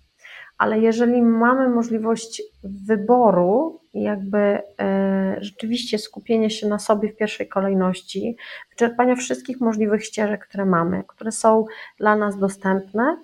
Ale 0.61 0.79
jeżeli 0.79 1.23
mamy 1.23 1.69
możliwość 1.69 2.43
wyboru 2.65 3.81
jakby 3.95 4.39
e, 4.39 5.37
rzeczywiście 5.41 5.99
skupienia 5.99 6.51
się 6.51 6.69
na 6.69 6.79
sobie 6.79 7.09
w 7.09 7.17
pierwszej 7.17 7.49
kolejności, 7.49 8.37
wyczerpania 8.71 9.17
wszystkich 9.17 9.61
możliwych 9.61 10.05
ścieżek, 10.05 10.47
które 10.47 10.65
mamy, 10.65 11.05
które 11.07 11.33
są 11.33 11.65
dla 11.99 12.17
nas 12.17 12.39
dostępne, 12.39 13.17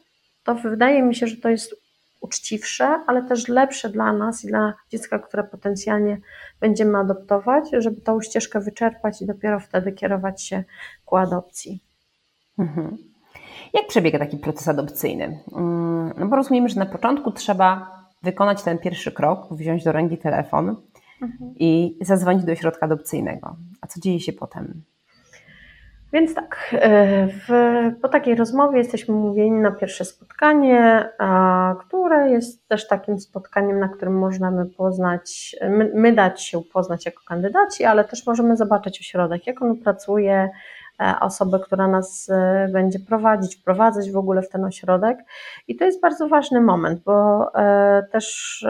to 0.45 0.55
wydaje 0.55 1.03
mi 1.03 1.15
się, 1.15 1.27
że 1.27 1.37
to 1.37 1.49
jest 1.49 1.77
uczciwsze, 2.21 3.01
ale 3.07 3.23
też 3.23 3.49
lepsze 3.49 3.89
dla 3.89 4.13
nas 4.13 4.45
i 4.45 4.49
dla 4.49 4.75
dziecka, 4.91 5.19
które 5.19 5.45
potencjalnie 5.45 6.21
będziemy 6.61 6.99
adoptować, 6.99 7.65
żeby 7.79 8.01
tą 8.01 8.21
ścieżkę 8.21 8.61
wyczerpać 8.61 9.23
i 9.23 9.27
dopiero 9.27 9.61
wtedy 9.61 9.93
kierować 9.93 10.43
się 10.43 10.65
ku 11.05 11.17
adopcji. 11.17 11.81
Mhm. 12.59 13.16
Jak 13.73 13.87
przebiega 13.87 14.19
taki 14.19 14.37
proces 14.37 14.69
adopcyjny? 14.69 15.41
Mm, 15.57 16.13
no 16.19 16.27
bo 16.27 16.37
rozumiemy, 16.37 16.69
że 16.69 16.81
na 16.81 16.87
początku 16.87 17.33
trzeba 17.33 17.97
wykonać 18.23 18.63
ten 18.63 18.79
pierwszy 18.79 19.13
krok, 19.13 19.49
wziąć 19.51 19.85
do 19.85 19.93
ręki 19.93 20.19
telefon 20.19 20.77
mhm. 21.23 21.55
i 21.59 21.99
zadzwonić 22.01 22.45
do 22.45 22.55
środka 22.55 22.87
adopcyjnego. 22.87 23.57
A 23.81 23.87
co 23.87 24.01
dzieje 24.01 24.21
się 24.21 24.33
potem? 24.33 24.83
Więc 26.13 26.35
tak, 26.35 26.77
e, 26.81 27.27
w, 27.27 27.51
po 28.03 28.09
takiej 28.09 28.35
rozmowie 28.35 28.79
jesteśmy 28.79 29.15
mówieni 29.15 29.61
na 29.61 29.71
pierwsze 29.71 30.05
spotkanie, 30.05 31.09
a, 31.19 31.75
które 31.81 32.31
jest 32.31 32.69
też 32.69 32.89
takim 32.89 33.21
spotkaniem, 33.21 33.79
na 33.79 33.89
którym 33.89 34.19
możemy 34.19 34.67
poznać, 34.67 35.57
my, 35.71 35.91
my, 35.95 36.13
dać 36.13 36.43
się 36.43 36.63
poznać 36.63 37.07
jako 37.07 37.23
kandydaci, 37.29 37.85
ale 37.85 38.05
też 38.05 38.27
możemy 38.27 38.57
zobaczyć 38.57 39.01
ośrodek, 39.01 39.47
jak 39.47 39.63
on 39.63 39.77
pracuje, 39.77 40.51
osobę, 41.21 41.59
która 41.59 41.89
nas 41.89 42.29
e, 42.31 42.69
będzie 42.73 42.99
prowadzić, 42.99 43.57
wprowadzać 43.57 44.11
w 44.11 44.17
ogóle 44.17 44.43
w 44.43 44.49
ten 44.49 44.65
ośrodek. 44.65 45.19
I 45.69 45.77
to 45.77 45.85
jest 45.85 46.01
bardzo 46.01 46.29
ważny 46.29 46.61
moment, 46.61 47.01
bo 47.05 47.47
też 48.13 48.65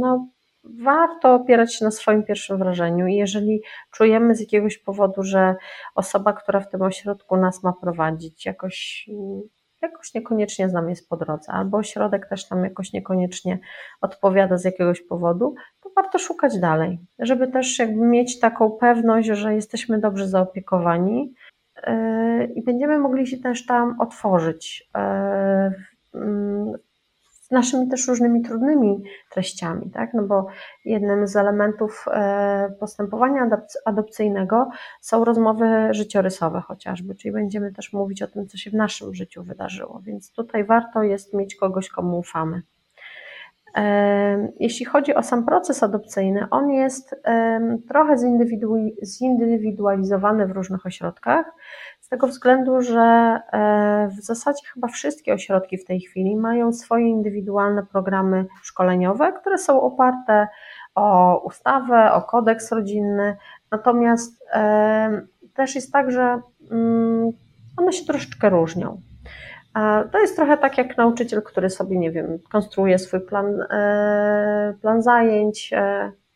no, 0.00 0.28
warto 0.64 1.34
opierać 1.34 1.74
się 1.74 1.84
na 1.84 1.90
swoim 1.90 2.22
pierwszym 2.22 2.58
wrażeniu 2.58 3.06
i 3.06 3.14
jeżeli 3.14 3.62
czujemy 3.90 4.34
z 4.34 4.40
jakiegoś 4.40 4.78
powodu, 4.78 5.22
że 5.22 5.54
osoba, 5.94 6.32
która 6.32 6.60
w 6.60 6.70
tym 6.70 6.82
ośrodku 6.82 7.36
nas 7.36 7.62
ma 7.62 7.72
prowadzić, 7.72 8.46
jakoś, 8.46 9.08
jakoś 9.82 10.14
niekoniecznie 10.14 10.68
z 10.68 10.72
nami 10.72 10.90
jest 10.90 11.08
po 11.08 11.16
drodze, 11.16 11.52
albo 11.52 11.78
ośrodek 11.78 12.28
też 12.28 12.50
nam 12.50 12.64
jakoś 12.64 12.92
niekoniecznie 12.92 13.58
odpowiada 14.00 14.58
z 14.58 14.64
jakiegoś 14.64 15.00
powodu, 15.00 15.54
warto 15.96 16.18
szukać 16.18 16.58
dalej, 16.58 16.98
żeby 17.18 17.48
też 17.48 17.78
jakby 17.78 18.06
mieć 18.06 18.40
taką 18.40 18.70
pewność, 18.70 19.28
że 19.28 19.54
jesteśmy 19.54 19.98
dobrze 19.98 20.28
zaopiekowani 20.28 21.34
yy, 21.86 22.44
i 22.44 22.62
będziemy 22.62 22.98
mogli 22.98 23.26
się 23.26 23.38
też 23.38 23.66
tam 23.66 24.00
otworzyć 24.00 24.90
yy, 26.14 26.78
z 27.44 27.50
naszymi 27.50 27.88
też 27.88 28.08
różnymi 28.08 28.42
trudnymi 28.42 29.02
treściami, 29.30 29.90
tak? 29.90 30.14
No 30.14 30.22
bo 30.22 30.46
jednym 30.84 31.26
z 31.26 31.36
elementów 31.36 32.04
e, 32.10 32.74
postępowania 32.80 33.50
adopcyjnego 33.84 34.68
są 35.00 35.24
rozmowy 35.24 35.88
życiorysowe 35.90 36.60
chociażby, 36.60 37.14
czyli 37.14 37.32
będziemy 37.32 37.72
też 37.72 37.92
mówić 37.92 38.22
o 38.22 38.26
tym, 38.26 38.46
co 38.46 38.56
się 38.56 38.70
w 38.70 38.74
naszym 38.74 39.14
życiu 39.14 39.42
wydarzyło, 39.42 40.00
więc 40.04 40.32
tutaj 40.32 40.64
warto 40.64 41.02
jest 41.02 41.34
mieć 41.34 41.54
kogoś, 41.54 41.88
komu 41.88 42.18
ufamy. 42.18 42.62
Jeśli 44.60 44.86
chodzi 44.86 45.14
o 45.14 45.22
sam 45.22 45.44
proces 45.44 45.82
adopcyjny, 45.82 46.46
on 46.50 46.70
jest 46.70 47.14
trochę 47.88 48.16
zindywidualizowany 49.02 50.46
w 50.46 50.50
różnych 50.50 50.86
ośrodkach, 50.86 51.52
z 52.00 52.08
tego 52.08 52.26
względu, 52.26 52.80
że 52.80 53.00
e, 53.52 54.08
w 54.08 54.24
zasadzie 54.24 54.66
chyba 54.74 54.88
wszystkie 54.88 55.34
ośrodki 55.34 55.78
w 55.78 55.84
tej 55.84 56.00
chwili 56.00 56.36
mają 56.36 56.72
swoje 56.72 57.08
indywidualne 57.08 57.82
programy 57.82 58.46
szkoleniowe, 58.62 59.32
które 59.32 59.58
są 59.58 59.80
oparte 59.80 60.48
o 60.94 61.38
ustawę, 61.44 62.12
o 62.12 62.22
kodeks 62.22 62.72
rodzinny. 62.72 63.36
Natomiast 63.70 64.44
też 65.54 65.74
jest 65.74 65.92
tak, 65.92 66.10
że 66.10 66.40
mm, 66.70 67.30
one 67.76 67.92
się 67.92 68.04
troszeczkę 68.04 68.50
różnią. 68.50 69.00
E, 69.76 70.08
to 70.12 70.18
jest 70.18 70.36
trochę 70.36 70.56
tak 70.56 70.78
jak 70.78 70.96
nauczyciel, 70.96 71.42
który 71.42 71.70
sobie, 71.70 71.98
nie 71.98 72.10
wiem, 72.10 72.38
konstruuje 72.52 72.98
swój 72.98 73.20
plan, 73.20 73.66
plan 74.80 75.02
zajęć, 75.02 75.70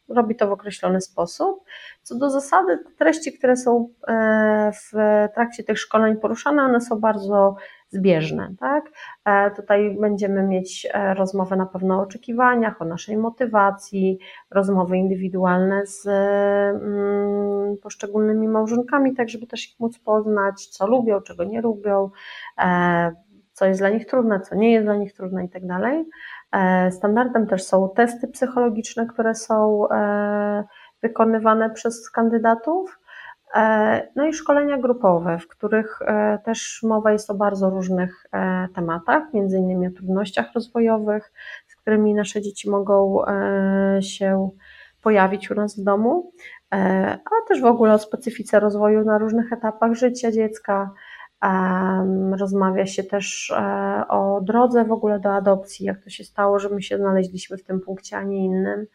robi 0.08 0.36
to 0.36 0.48
w 0.48 0.52
określony 0.52 1.00
sposób. 1.00 1.64
Co 2.02 2.18
do 2.18 2.30
zasady, 2.30 2.78
treści, 2.98 3.32
które 3.32 3.56
są 3.56 3.88
e, 4.08 4.72
w 4.72 4.92
trakcie 5.34 5.64
tych 5.64 5.78
szkoleń 5.78 6.16
poruszane, 6.16 6.62
one 6.62 6.80
są 6.80 7.00
bardzo 7.00 7.56
zbieżne. 7.88 8.54
Tak? 8.60 8.84
E, 9.24 9.50
tutaj 9.50 9.96
będziemy 10.00 10.42
mieć 10.42 10.88
e, 10.92 11.14
rozmowę 11.14 11.56
na 11.56 11.66
pewno 11.66 11.98
o 11.98 12.02
oczekiwaniach, 12.02 12.82
o 12.82 12.84
naszej 12.84 13.16
motywacji, 13.16 14.18
rozmowy 14.50 14.96
indywidualne 14.96 15.86
z 15.86 16.06
mm, 16.06 17.76
poszczególnymi 17.82 18.48
małżonkami, 18.48 19.14
tak 19.14 19.28
żeby 19.28 19.46
też 19.46 19.68
ich 19.68 19.80
móc 19.80 19.98
poznać, 19.98 20.66
co 20.66 20.86
lubią, 20.86 21.20
czego 21.20 21.44
nie 21.44 21.60
lubią, 21.60 22.10
co 23.58 23.66
jest 23.66 23.80
dla 23.80 23.88
nich 23.88 24.06
trudne, 24.06 24.40
co 24.40 24.54
nie 24.54 24.72
jest 24.72 24.86
dla 24.86 24.96
nich 24.96 25.12
trudne 25.12 25.44
i 25.44 25.48
tak 25.48 25.66
dalej. 25.66 26.04
Standardem 26.90 27.46
też 27.46 27.62
są 27.64 27.88
testy 27.96 28.28
psychologiczne, 28.28 29.06
które 29.06 29.34
są 29.34 29.88
wykonywane 31.02 31.70
przez 31.70 32.10
kandydatów. 32.10 32.98
E, 33.54 34.08
no 34.16 34.26
i 34.26 34.32
szkolenia 34.32 34.78
grupowe, 34.78 35.38
w 35.38 35.48
których 35.48 35.98
e, 36.02 36.38
też 36.44 36.80
mowa 36.82 37.12
jest 37.12 37.30
o 37.30 37.34
bardzo 37.34 37.70
różnych 37.70 38.26
e, 38.32 38.68
tematach, 38.74 39.22
między 39.34 39.58
innymi 39.58 39.86
o 39.86 39.90
trudnościach 39.90 40.52
rozwojowych, 40.54 41.32
z 41.66 41.76
którymi 41.76 42.14
nasze 42.14 42.42
dzieci 42.42 42.70
mogą 42.70 43.24
się 44.00 44.50
pojawić 45.02 45.50
u 45.50 45.54
nas 45.54 45.80
w 45.80 45.84
domu, 45.84 46.32
ale 46.70 47.42
też 47.48 47.60
w 47.60 47.64
ogóle 47.64 47.94
o 47.94 47.98
specyfice 47.98 48.60
rozwoju 48.60 49.04
na 49.04 49.18
różnych 49.18 49.52
etapach 49.52 49.94
życia 49.94 50.32
dziecka. 50.32 50.90
Rozmawia 52.38 52.86
się 52.86 53.04
też 53.04 53.52
o 54.08 54.40
drodze 54.42 54.84
w 54.84 54.92
ogóle 54.92 55.20
do 55.20 55.34
adopcji, 55.34 55.86
jak 55.86 56.04
to 56.04 56.10
się 56.10 56.24
stało, 56.24 56.58
że 56.58 56.68
my 56.68 56.82
się 56.82 56.98
znaleźliśmy 56.98 57.56
w 57.56 57.64
tym 57.64 57.80
punkcie, 57.80 58.16
a 58.16 58.22
nie 58.22 58.44
innym. 58.44 58.86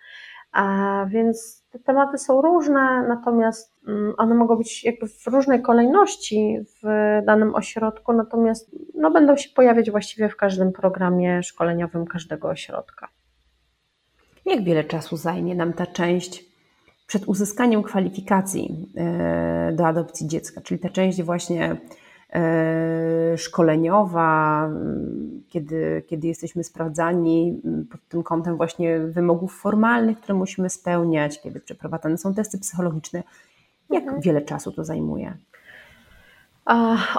Więc 1.07 1.63
te 1.69 1.79
tematy 1.79 2.17
są 2.17 2.41
różne, 2.41 3.05
natomiast 3.07 3.73
mm, 3.87 4.13
one 4.17 4.35
mogą 4.35 4.55
być 4.55 4.83
jakby 4.83 5.07
w 5.07 5.27
różnej 5.27 5.61
kolejności 5.61 6.59
w 6.83 6.87
danym 7.25 7.55
ośrodku, 7.55 8.13
natomiast 8.13 8.71
no, 8.95 9.11
będą 9.11 9.37
się 9.37 9.49
pojawiać 9.49 9.91
właściwie 9.91 10.29
w 10.29 10.35
każdym 10.35 10.71
programie 10.71 11.43
szkoleniowym 11.43 12.05
każdego 12.05 12.47
ośrodka. 12.47 13.07
Jak 14.45 14.63
wiele 14.63 14.83
czasu 14.83 15.17
zajmie 15.17 15.55
nam 15.55 15.73
ta 15.73 15.85
część 15.85 16.45
przed 17.07 17.25
uzyskaniem 17.25 17.83
kwalifikacji 17.83 18.89
e, 18.97 19.71
do 19.73 19.87
adopcji 19.87 20.27
dziecka, 20.27 20.61
czyli 20.61 20.79
ta 20.79 20.89
część 20.89 21.23
właśnie 21.23 21.63
E, 21.65 22.02
szkoleniowa, 23.37 24.69
kiedy, 25.49 26.03
kiedy 26.07 26.27
jesteśmy 26.27 26.63
sprawdzani 26.63 27.61
pod 27.91 27.99
tym 28.09 28.23
kątem 28.23 28.57
właśnie 28.57 28.99
wymogów 28.99 29.59
formalnych, 29.61 30.19
które 30.19 30.37
musimy 30.37 30.69
spełniać, 30.69 31.41
kiedy 31.41 31.59
przeprowadzane 31.59 32.17
są 32.17 32.33
testy 32.33 32.59
psychologiczne. 32.59 33.23
Jak 33.89 34.03
mhm. 34.03 34.21
wiele 34.21 34.41
czasu 34.41 34.71
to 34.71 34.83
zajmuje? 34.83 35.33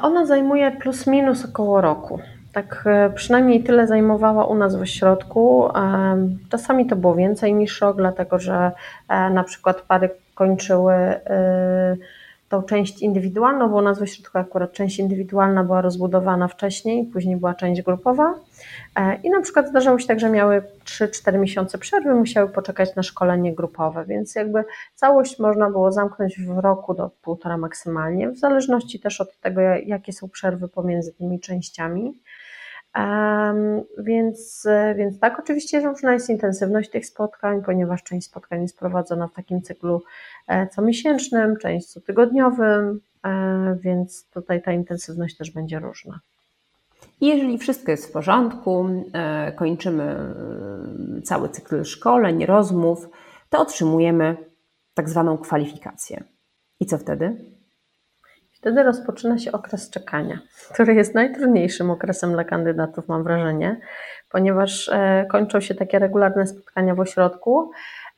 Ona 0.02 0.26
zajmuje 0.26 0.70
plus 0.70 1.06
minus 1.06 1.44
około 1.44 1.80
roku. 1.80 2.18
Tak 2.52 2.84
e, 2.86 3.10
przynajmniej 3.10 3.64
tyle 3.64 3.86
zajmowała 3.86 4.46
u 4.46 4.54
nas 4.54 4.76
w 4.76 4.80
ośrodku. 4.80 5.68
Czasami 6.48 6.86
to 6.86 6.96
było 6.96 7.14
więcej 7.14 7.54
niż 7.54 7.80
rok, 7.80 7.96
dlatego 7.96 8.38
że 8.38 8.72
e, 9.08 9.30
na 9.30 9.44
przykład 9.44 9.80
pary 9.80 10.10
kończyły 10.34 10.94
tą 12.54 12.62
część 12.62 13.02
indywidualną, 13.02 13.68
bo 13.68 13.76
u 13.76 13.82
nas 13.82 13.98
w 13.98 14.02
ośrodku 14.02 14.38
akurat 14.38 14.72
część 14.72 14.98
indywidualna 14.98 15.64
była 15.64 15.80
rozbudowana 15.80 16.48
wcześniej, 16.48 17.06
później 17.06 17.36
była 17.36 17.54
część 17.54 17.82
grupowa 17.82 18.34
e, 18.96 19.18
i 19.22 19.30
na 19.30 19.40
przykład 19.40 19.68
zdarzało 19.68 19.98
się 19.98 20.06
tak, 20.06 20.20
że 20.20 20.30
miały 20.30 20.62
3-4 20.84 21.38
miesiące 21.38 21.78
przerwy, 21.78 22.14
musiały 22.14 22.48
poczekać 22.48 22.96
na 22.96 23.02
szkolenie 23.02 23.54
grupowe, 23.54 24.04
więc 24.04 24.34
jakby 24.34 24.64
całość 24.94 25.38
można 25.38 25.70
było 25.70 25.92
zamknąć 25.92 26.40
w 26.40 26.58
roku 26.58 26.94
do 26.94 27.10
półtora 27.22 27.56
maksymalnie, 27.56 28.30
w 28.30 28.38
zależności 28.38 29.00
też 29.00 29.20
od 29.20 29.40
tego, 29.40 29.60
jakie 29.60 30.12
są 30.12 30.28
przerwy 30.28 30.68
pomiędzy 30.68 31.12
tymi 31.12 31.40
częściami. 31.40 32.14
Więc, 33.98 34.66
więc 34.96 35.18
tak, 35.18 35.38
oczywiście 35.38 35.80
różna 35.80 36.12
jest 36.12 36.30
intensywność 36.30 36.90
tych 36.90 37.06
spotkań, 37.06 37.62
ponieważ 37.62 38.02
część 38.02 38.26
spotkań 38.26 38.62
jest 38.62 38.78
prowadzona 38.78 39.28
w 39.28 39.32
takim 39.32 39.62
cyklu 39.62 40.02
e, 40.46 40.66
comiesięcznym, 40.66 41.56
część 41.56 41.92
cotygodniowym, 41.92 43.00
e, 43.24 43.76
więc 43.80 44.30
tutaj 44.30 44.62
ta 44.62 44.72
intensywność 44.72 45.36
też 45.36 45.50
będzie 45.50 45.78
różna. 45.78 46.20
Jeżeli 47.20 47.58
wszystko 47.58 47.90
jest 47.90 48.06
w 48.06 48.12
porządku, 48.12 48.86
e, 49.12 49.52
kończymy 49.52 50.34
cały 51.24 51.48
cykl 51.48 51.84
szkoleń, 51.84 52.46
rozmów, 52.46 53.08
to 53.50 53.60
otrzymujemy 53.60 54.36
tak 54.94 55.08
zwaną 55.08 55.38
kwalifikację. 55.38 56.24
I 56.80 56.86
co 56.86 56.98
wtedy? 56.98 57.53
Wtedy 58.64 58.82
rozpoczyna 58.82 59.38
się 59.38 59.52
okres 59.52 59.90
czekania, 59.90 60.38
który 60.72 60.94
jest 60.94 61.14
najtrudniejszym 61.14 61.90
okresem 61.90 62.32
dla 62.32 62.44
kandydatów, 62.44 63.08
mam 63.08 63.24
wrażenie, 63.24 63.80
ponieważ 64.30 64.88
e, 64.88 65.26
kończą 65.30 65.60
się 65.60 65.74
takie 65.74 65.98
regularne 65.98 66.46
spotkania 66.46 66.94
w 66.94 67.00
ośrodku 67.00 67.70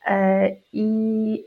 e, 0.07 0.49
i 0.73 1.43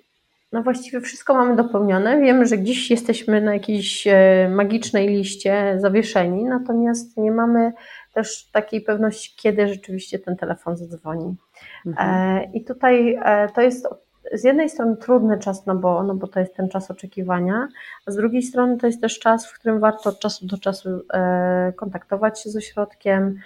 no 0.53 0.63
właściwie 0.63 1.01
wszystko 1.01 1.35
mamy 1.35 1.57
dopełnione. 1.57 2.21
Wiemy, 2.21 2.47
że 2.47 2.59
dziś 2.59 2.91
jesteśmy 2.91 3.41
na 3.41 3.55
jakiejś 3.55 4.07
e, 4.07 4.49
magicznej 4.51 5.09
liście 5.09 5.75
zawieszeni, 5.79 6.45
natomiast 6.45 7.17
nie 7.17 7.33
mamy 7.33 7.73
też 8.15 8.51
takiej 8.53 8.81
pewności, 8.81 9.37
kiedy 9.37 9.69
rzeczywiście 9.69 10.19
ten 10.19 10.37
telefon 10.37 10.77
zadzwoni. 10.77 11.37
Mhm. 11.87 12.53
I 12.53 12.65
tutaj 12.65 13.19
to 13.55 13.61
jest 13.61 13.89
z 14.33 14.45
jednej 14.45 14.71
strony 14.71 14.97
trudny 14.97 15.39
czas, 15.39 15.67
no 15.67 15.75
bo, 15.75 16.03
no 16.03 16.15
bo 16.15 16.27
to 16.27 16.41
jest 16.41 16.55
ten 16.55 16.69
czas 16.69 16.91
oczekiwania, 16.91 17.69
a 18.07 18.11
z 18.11 18.17
drugiej 18.17 18.43
strony 18.43 18.77
to 18.77 18.87
jest 18.87 19.01
też 19.01 19.19
czas, 19.19 19.47
w 19.47 19.55
którym 19.55 19.81
warto 19.81 20.11
od 20.11 20.19
czasu 20.19 20.47
do 20.47 20.59
czasu 20.59 20.89
e, 21.13 21.73
kontaktować 21.77 22.43
się 22.43 22.51
z 22.51 22.57
ośrodkiem, 22.57 23.39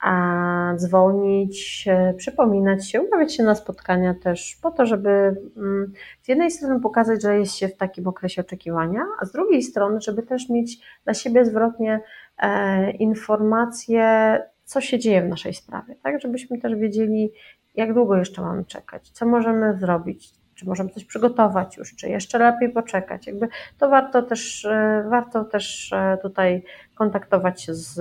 a 0.00 0.72
dzwonić, 0.76 1.84
e, 1.88 2.14
przypominać 2.14 2.90
się, 2.90 3.02
umawiać 3.02 3.34
się 3.34 3.42
na 3.42 3.54
spotkania 3.54 4.14
też 4.14 4.58
po 4.62 4.70
to, 4.70 4.86
żeby 4.86 5.10
mm, 5.56 5.92
z 6.22 6.28
jednej 6.28 6.50
strony 6.50 6.80
pokazać, 6.80 7.22
że 7.22 7.38
jest 7.38 7.54
się 7.54 7.68
w 7.68 7.76
takim 7.76 8.06
okresie 8.06 8.42
oczekiwania, 8.42 9.02
a 9.20 9.24
z 9.24 9.32
drugiej 9.32 9.62
strony, 9.62 10.00
żeby 10.00 10.22
też 10.22 10.48
mieć 10.48 10.78
dla 11.04 11.14
siebie 11.14 11.44
zwrotnie 11.44 12.00
e, 12.38 12.90
informacje, 12.90 14.38
co 14.64 14.80
się 14.80 14.98
dzieje 14.98 15.22
w 15.22 15.28
naszej 15.28 15.54
sprawie, 15.54 15.94
tak, 16.02 16.20
żebyśmy 16.20 16.58
też 16.58 16.74
wiedzieli, 16.74 17.32
jak 17.74 17.94
długo 17.94 18.16
jeszcze 18.16 18.42
mamy 18.42 18.64
czekać, 18.64 19.10
co 19.10 19.26
możemy 19.26 19.78
zrobić, 19.78 20.38
czy 20.58 20.66
możemy 20.66 20.90
coś 20.90 21.04
przygotować 21.04 21.76
już, 21.76 21.96
czy 21.96 22.08
jeszcze 22.08 22.38
lepiej 22.38 22.72
poczekać. 22.72 23.26
Jakby 23.26 23.48
to 23.78 23.88
warto 23.88 24.22
też, 24.22 24.64
e, 24.64 25.04
warto 25.10 25.44
też 25.44 25.92
e, 25.92 26.18
tutaj 26.22 26.64
kontaktować 26.94 27.62
się 27.62 27.74
z, 27.74 27.94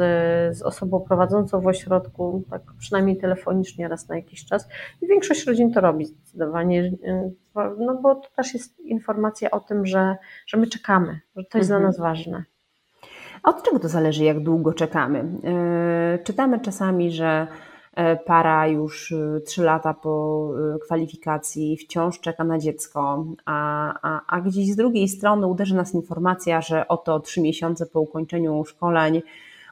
z 0.57 0.61
osobą 0.61 0.99
prowadzącą 0.99 1.61
w 1.61 1.67
ośrodku, 1.67 2.43
tak 2.49 2.61
przynajmniej 2.79 3.17
telefonicznie 3.17 3.87
raz 3.87 4.09
na 4.09 4.15
jakiś 4.15 4.45
czas. 4.45 4.67
I 5.01 5.07
większość 5.07 5.47
rodzin 5.47 5.73
to 5.73 5.81
robi 5.81 6.05
zdecydowanie, 6.05 6.91
e, 7.05 7.31
no 7.77 7.95
bo 8.01 8.15
to 8.15 8.29
też 8.35 8.53
jest 8.53 8.79
informacja 8.79 9.51
o 9.51 9.59
tym, 9.59 9.85
że, 9.85 10.15
że 10.47 10.57
my 10.57 10.67
czekamy, 10.67 11.19
że 11.35 11.43
to 11.43 11.57
jest 11.57 11.71
mhm. 11.71 11.81
dla 11.81 11.89
nas 11.89 11.99
ważne. 11.99 12.43
A 13.43 13.49
od 13.49 13.63
czego 13.63 13.79
to 13.79 13.89
zależy, 13.89 14.23
jak 14.23 14.39
długo 14.39 14.73
czekamy? 14.73 15.25
Czytamy 16.23 16.59
czasami, 16.59 17.11
że 17.11 17.47
para 18.25 18.67
już 18.67 19.11
y, 19.11 19.41
trzy 19.45 19.63
lata 19.63 19.93
po 19.93 20.49
y, 20.75 20.79
kwalifikacji 20.79 21.77
wciąż 21.77 22.19
czeka 22.19 22.43
na 22.43 22.59
dziecko, 22.59 23.25
a, 23.45 23.93
a, 24.01 24.21
a 24.27 24.41
gdzieś 24.41 24.71
z 24.71 24.75
drugiej 24.75 25.07
strony 25.07 25.47
uderzy 25.47 25.75
nas 25.75 25.93
informacja, 25.93 26.61
że 26.61 26.87
oto 26.87 27.19
trzy 27.19 27.41
miesiące 27.41 27.85
po 27.85 28.01
ukończeniu 28.01 28.65
szkoleń 28.65 29.21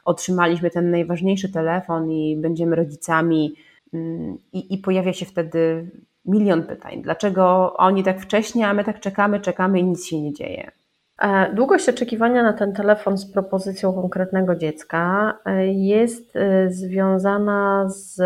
otrzymaliśmy 0.04 0.70
ten 0.70 0.90
najważniejszy 0.90 1.52
telefon 1.52 2.10
i 2.10 2.36
będziemy 2.36 2.76
rodzicami, 2.76 3.54
mm, 3.94 4.38
i, 4.52 4.74
i 4.74 4.78
pojawia 4.78 5.12
się 5.12 5.26
wtedy 5.26 5.90
milion 6.24 6.62
pytań. 6.62 7.02
Dlaczego 7.02 7.74
oni 7.76 8.04
tak 8.04 8.20
wcześnie, 8.20 8.68
a 8.68 8.74
my 8.74 8.84
tak 8.84 9.00
czekamy, 9.00 9.40
czekamy 9.40 9.80
i 9.80 9.84
nic 9.84 10.06
się 10.06 10.20
nie 10.20 10.32
dzieje? 10.32 10.70
E, 11.18 11.54
długość 11.54 11.88
oczekiwania 11.88 12.42
na 12.42 12.52
ten 12.52 12.72
telefon 12.72 13.18
z 13.18 13.32
propozycją 13.32 13.92
konkretnego 13.92 14.56
dziecka 14.56 15.34
e, 15.44 15.66
jest 15.66 16.36
e, 16.36 16.70
związana 16.70 17.88
z 17.88 18.20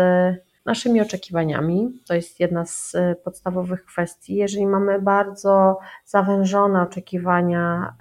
naszymi 0.65 1.01
oczekiwaniami. 1.01 1.89
To 2.07 2.13
jest 2.13 2.39
jedna 2.39 2.65
z 2.65 2.95
podstawowych 3.23 3.85
kwestii. 3.85 4.35
Jeżeli 4.35 4.67
mamy 4.67 5.01
bardzo 5.01 5.79
zawężone 6.05 6.81
oczekiwania, 6.81 7.95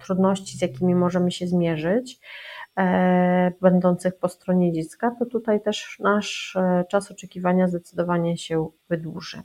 trudności, 0.00 0.58
z 0.58 0.62
jakimi 0.62 0.94
możemy 0.94 1.30
się 1.30 1.46
zmierzyć, 1.46 2.20
będących 3.60 4.18
po 4.18 4.28
stronie 4.28 4.72
dziecka, 4.72 5.16
to 5.18 5.26
tutaj 5.26 5.62
też 5.62 5.98
nasz 6.00 6.58
czas 6.88 7.10
oczekiwania 7.10 7.68
zdecydowanie 7.68 8.36
się 8.36 8.68
wydłuży. 8.88 9.42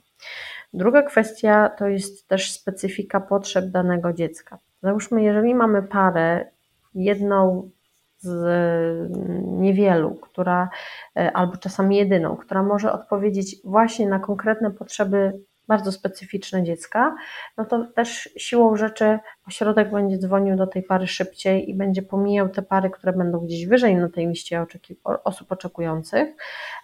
Druga 0.72 1.02
kwestia 1.02 1.68
to 1.68 1.88
jest 1.88 2.28
też 2.28 2.52
specyfika 2.52 3.20
potrzeb 3.20 3.64
danego 3.66 4.12
dziecka. 4.12 4.58
Załóżmy, 4.84 5.22
jeżeli 5.22 5.54
mamy 5.54 5.82
parę, 5.82 6.50
jedną 6.94 7.70
z 8.18 9.12
niewielu, 9.46 10.14
która, 10.14 10.70
e, 11.16 11.32
albo 11.32 11.56
czasami 11.56 11.96
jedyną, 11.96 12.36
która 12.36 12.62
może 12.62 12.92
odpowiedzieć 12.92 13.56
właśnie 13.64 14.08
na 14.08 14.18
konkretne 14.18 14.70
potrzeby 14.70 15.32
bardzo 15.68 15.92
specyficzne 15.92 16.62
dziecka, 16.62 17.16
no 17.56 17.64
to 17.64 17.84
też 17.84 18.28
siłą 18.36 18.76
rzeczy 18.76 19.18
ośrodek 19.48 19.90
będzie 19.90 20.18
dzwonił 20.18 20.56
do 20.56 20.66
tej 20.66 20.82
pary 20.82 21.06
szybciej 21.06 21.70
i 21.70 21.74
będzie 21.74 22.02
pomijał 22.02 22.48
te 22.48 22.62
pary, 22.62 22.90
które 22.90 23.12
będą 23.12 23.40
gdzieś 23.40 23.66
wyżej 23.66 23.96
na 23.96 24.08
tej 24.08 24.28
liście 24.28 24.62
oczeki 24.62 24.96
osób 25.04 25.52
oczekujących. 25.52 26.36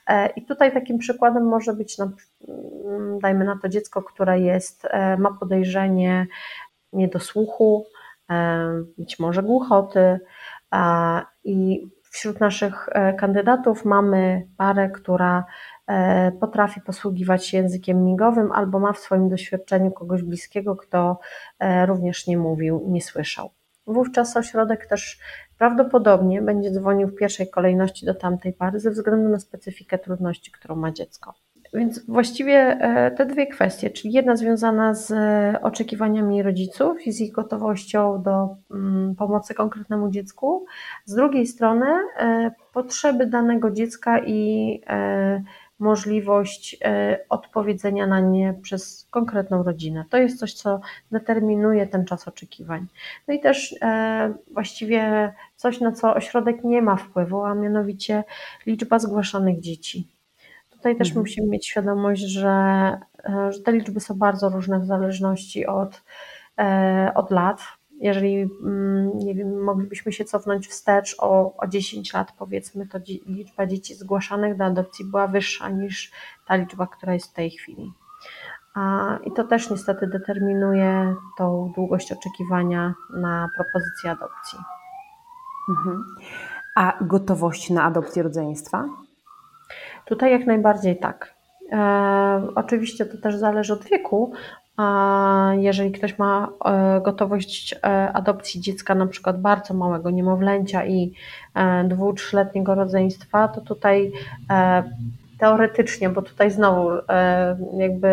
E, 0.07 0.29
I 0.29 0.47
tutaj 0.47 0.73
takim 0.73 0.99
przykładem 0.99 1.45
może 1.45 1.75
być, 1.75 1.99
no, 1.99 2.11
dajmy 3.23 3.45
na 3.45 3.59
to 3.63 3.69
dziecko, 3.69 4.03
które 4.03 4.41
jest, 4.41 4.85
e, 4.91 5.17
ma 5.17 5.33
podejrzenie 5.41 6.27
niedosłuchu, 6.93 7.87
e, 8.31 8.83
być 8.99 9.19
może 9.19 9.43
głuchoty. 9.43 10.21
I 11.45 11.87
wśród 12.11 12.41
naszych 12.41 12.89
e, 12.89 13.15
kandydatów 13.15 13.85
mamy 13.85 14.49
parę, 14.57 14.91
która 14.91 15.45
e, 15.87 16.33
potrafi 16.33 16.81
posługiwać 16.81 17.47
się 17.47 17.57
językiem 17.57 18.05
migowym 18.05 18.53
albo 18.53 18.79
ma 18.79 18.93
w 18.93 18.99
swoim 18.99 19.29
doświadczeniu 19.29 19.91
kogoś 19.91 20.23
bliskiego, 20.23 20.77
kto 20.77 21.19
również 21.87 22.27
nie 22.27 22.39
mówił, 22.39 22.85
nie 22.89 23.03
słyszał. 23.03 23.51
Wówczas 23.87 24.37
ośrodek 24.37 24.87
też 24.87 25.19
prawdopodobnie 25.59 26.43
będzie 26.43 26.71
dzwonił 26.71 27.09
w 27.09 27.15
pierwszej 27.15 27.51
kolejności 27.51 28.07
do 28.07 28.15
tamtej 28.15 28.53
pary 28.53 28.81
ze 28.81 28.91
względu 28.91 29.29
na 29.29 29.39
specyfikę 29.39 29.99
trudności, 29.99 30.53
którą 30.53 30.77
ma 30.77 30.93
dziecko. 30.93 31.35
Więc 31.73 32.07
właściwie 32.07 32.59
e, 32.59 33.11
te 33.11 33.27
dwie 33.27 33.47
kwestie, 33.47 33.91
czyli 33.91 34.15
jedna 34.15 34.37
związana 34.37 34.95
z 34.95 35.11
e, 35.11 35.59
oczekiwaniami 35.63 36.43
rodziców 36.43 37.07
i 37.07 37.13
z 37.13 37.21
ich 37.21 37.33
gotowością 37.33 38.23
do 38.23 38.57
mm, 38.71 39.15
pomocy 39.15 39.55
konkretnemu 39.55 40.11
dziecku, 40.11 40.67
z 41.05 41.15
drugiej 41.15 41.47
strony 41.47 41.87
e, 41.87 42.51
potrzeby 42.73 43.27
danego 43.27 43.71
dziecka 43.71 44.21
i 44.27 44.81
możliwość 45.79 46.79
odpowiedzenia 47.29 48.07
na 48.07 48.21
nie 48.21 48.55
przez 48.63 49.07
konkretną 49.11 49.63
rodzinę. 49.63 50.05
To 50.11 50.19
jest 50.19 50.39
coś, 50.39 50.55
co 50.55 50.81
determinuje 51.13 51.87
ten 51.87 52.05
czas 52.05 52.29
oczekiwań. 52.29 52.87
No 53.29 53.35
i 53.35 53.41
też 53.41 53.75
właściwie 54.53 55.33
coś, 55.57 55.81
na 55.81 55.93
co 55.93 56.15
ośrodek 56.15 56.65
nie 56.65 56.83
ma 56.83 56.97
wpływu, 56.97 57.45
a 57.45 57.55
mianowicie 57.55 58.25
liczba 58.67 58.99
zgłaszanych 58.99 59.61
dzieci. 59.61 60.09
Tutaj 60.81 60.97
też 60.97 61.09
mhm. 61.09 61.25
musimy 61.25 61.49
mieć 61.49 61.67
świadomość, 61.67 62.23
że, 62.23 62.51
e, 63.25 63.53
że 63.53 63.61
te 63.61 63.73
liczby 63.73 64.01
są 64.01 64.15
bardzo 64.15 64.49
różne 64.49 64.81
w 64.81 64.85
zależności 64.85 65.67
od, 65.67 66.03
e, 66.59 67.13
od 67.15 67.31
lat. 67.31 67.63
Jeżeli 68.01 68.49
mm, 68.63 69.19
nie 69.19 69.35
wiem, 69.35 69.63
moglibyśmy 69.63 70.13
się 70.13 70.25
cofnąć 70.25 70.69
wstecz 70.69 71.17
o, 71.19 71.57
o 71.57 71.67
10 71.67 72.13
lat, 72.13 72.33
powiedzmy, 72.39 72.87
to 72.87 72.99
liczba 73.27 73.67
dzieci 73.67 73.95
zgłaszanych 73.95 74.57
do 74.57 74.65
adopcji 74.65 75.05
była 75.05 75.27
wyższa 75.27 75.69
niż 75.69 76.13
ta 76.47 76.57
liczba, 76.57 76.87
która 76.87 77.15
jest 77.15 77.31
w 77.31 77.35
tej 77.35 77.51
chwili. 77.51 77.93
I 79.25 79.33
to 79.33 79.45
też 79.45 79.71
niestety 79.71 80.07
determinuje 80.07 81.15
tą 81.39 81.73
długość 81.75 82.13
oczekiwania 82.13 82.95
na 83.11 83.49
propozycję 83.57 84.11
adopcji. 84.11 84.59
Mhm. 85.69 86.05
A 86.77 86.99
gotowość 87.01 87.71
na 87.71 87.85
adopcję 87.85 88.23
rodzeństwa? 88.23 88.89
Tutaj 90.11 90.31
jak 90.31 90.47
najbardziej 90.47 90.97
tak. 90.97 91.35
E, 91.73 92.43
oczywiście 92.55 93.07
to 93.07 93.19
też 93.19 93.37
zależy 93.37 93.73
od 93.73 93.85
wieku, 93.85 94.33
jeżeli 95.59 95.93
ktoś 95.93 96.19
ma 96.19 96.49
e, 96.65 97.01
gotowość 97.01 97.75
e, 97.75 98.13
adopcji 98.13 98.61
dziecka, 98.61 98.95
na 98.95 99.07
przykład 99.07 99.41
bardzo 99.41 99.75
małego 99.75 100.11
niemowlęcia 100.11 100.87
i 100.87 101.13
e, 101.55 101.85
dwu, 101.85 102.13
trzyletniego 102.13 102.75
rodzeństwa, 102.75 103.49
to 103.49 103.61
tutaj 103.61 104.13
teoretycznie, 105.41 106.09
bo 106.09 106.23
tutaj 106.23 106.51
znowu 106.51 106.91
e, 106.91 107.57
jakby 107.77 108.09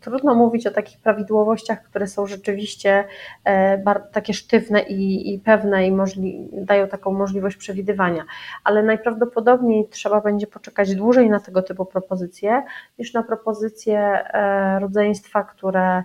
trudno 0.00 0.34
mówić 0.34 0.66
o 0.66 0.70
takich 0.70 1.00
prawidłowościach, 1.00 1.82
które 1.82 2.06
są 2.06 2.26
rzeczywiście 2.26 3.04
e, 3.44 4.00
takie 4.12 4.34
sztywne 4.34 4.82
i, 4.82 5.34
i 5.34 5.38
pewne 5.38 5.86
i 5.86 5.92
możli, 5.92 6.48
dają 6.52 6.88
taką 6.88 7.12
możliwość 7.12 7.56
przewidywania, 7.56 8.24
ale 8.64 8.82
najprawdopodobniej 8.82 9.88
trzeba 9.88 10.20
będzie 10.20 10.46
poczekać 10.46 10.94
dłużej 10.94 11.30
na 11.30 11.40
tego 11.40 11.62
typu 11.62 11.86
propozycje 11.86 12.62
niż 12.98 13.14
na 13.14 13.22
propozycje 13.22 13.98
e, 13.98 14.78
rodzeństwa, 14.78 15.44
które 15.44 16.02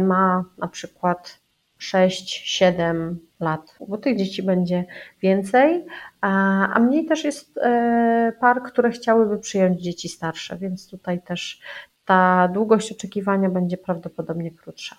ma 0.00 0.44
na 0.58 0.68
przykład 0.68 1.43
6-7 1.80 3.14
lat, 3.40 3.76
bo 3.88 3.98
tych 3.98 4.18
dzieci 4.18 4.42
będzie 4.42 4.84
więcej, 5.22 5.84
a, 6.20 6.78
mniej 6.80 7.06
też 7.06 7.24
jest 7.24 7.58
e, 7.58 8.32
par, 8.40 8.62
które 8.62 8.90
chciałyby 8.90 9.38
przyjąć 9.38 9.80
dzieci 9.82 10.08
starsze, 10.08 10.56
więc 10.56 10.90
tutaj 10.90 11.22
też 11.22 11.60
ta 12.04 12.48
długość 12.48 12.92
oczekiwania 12.92 13.48
będzie 13.48 13.76
prawdopodobnie 13.76 14.50
krótsza. 14.50 14.96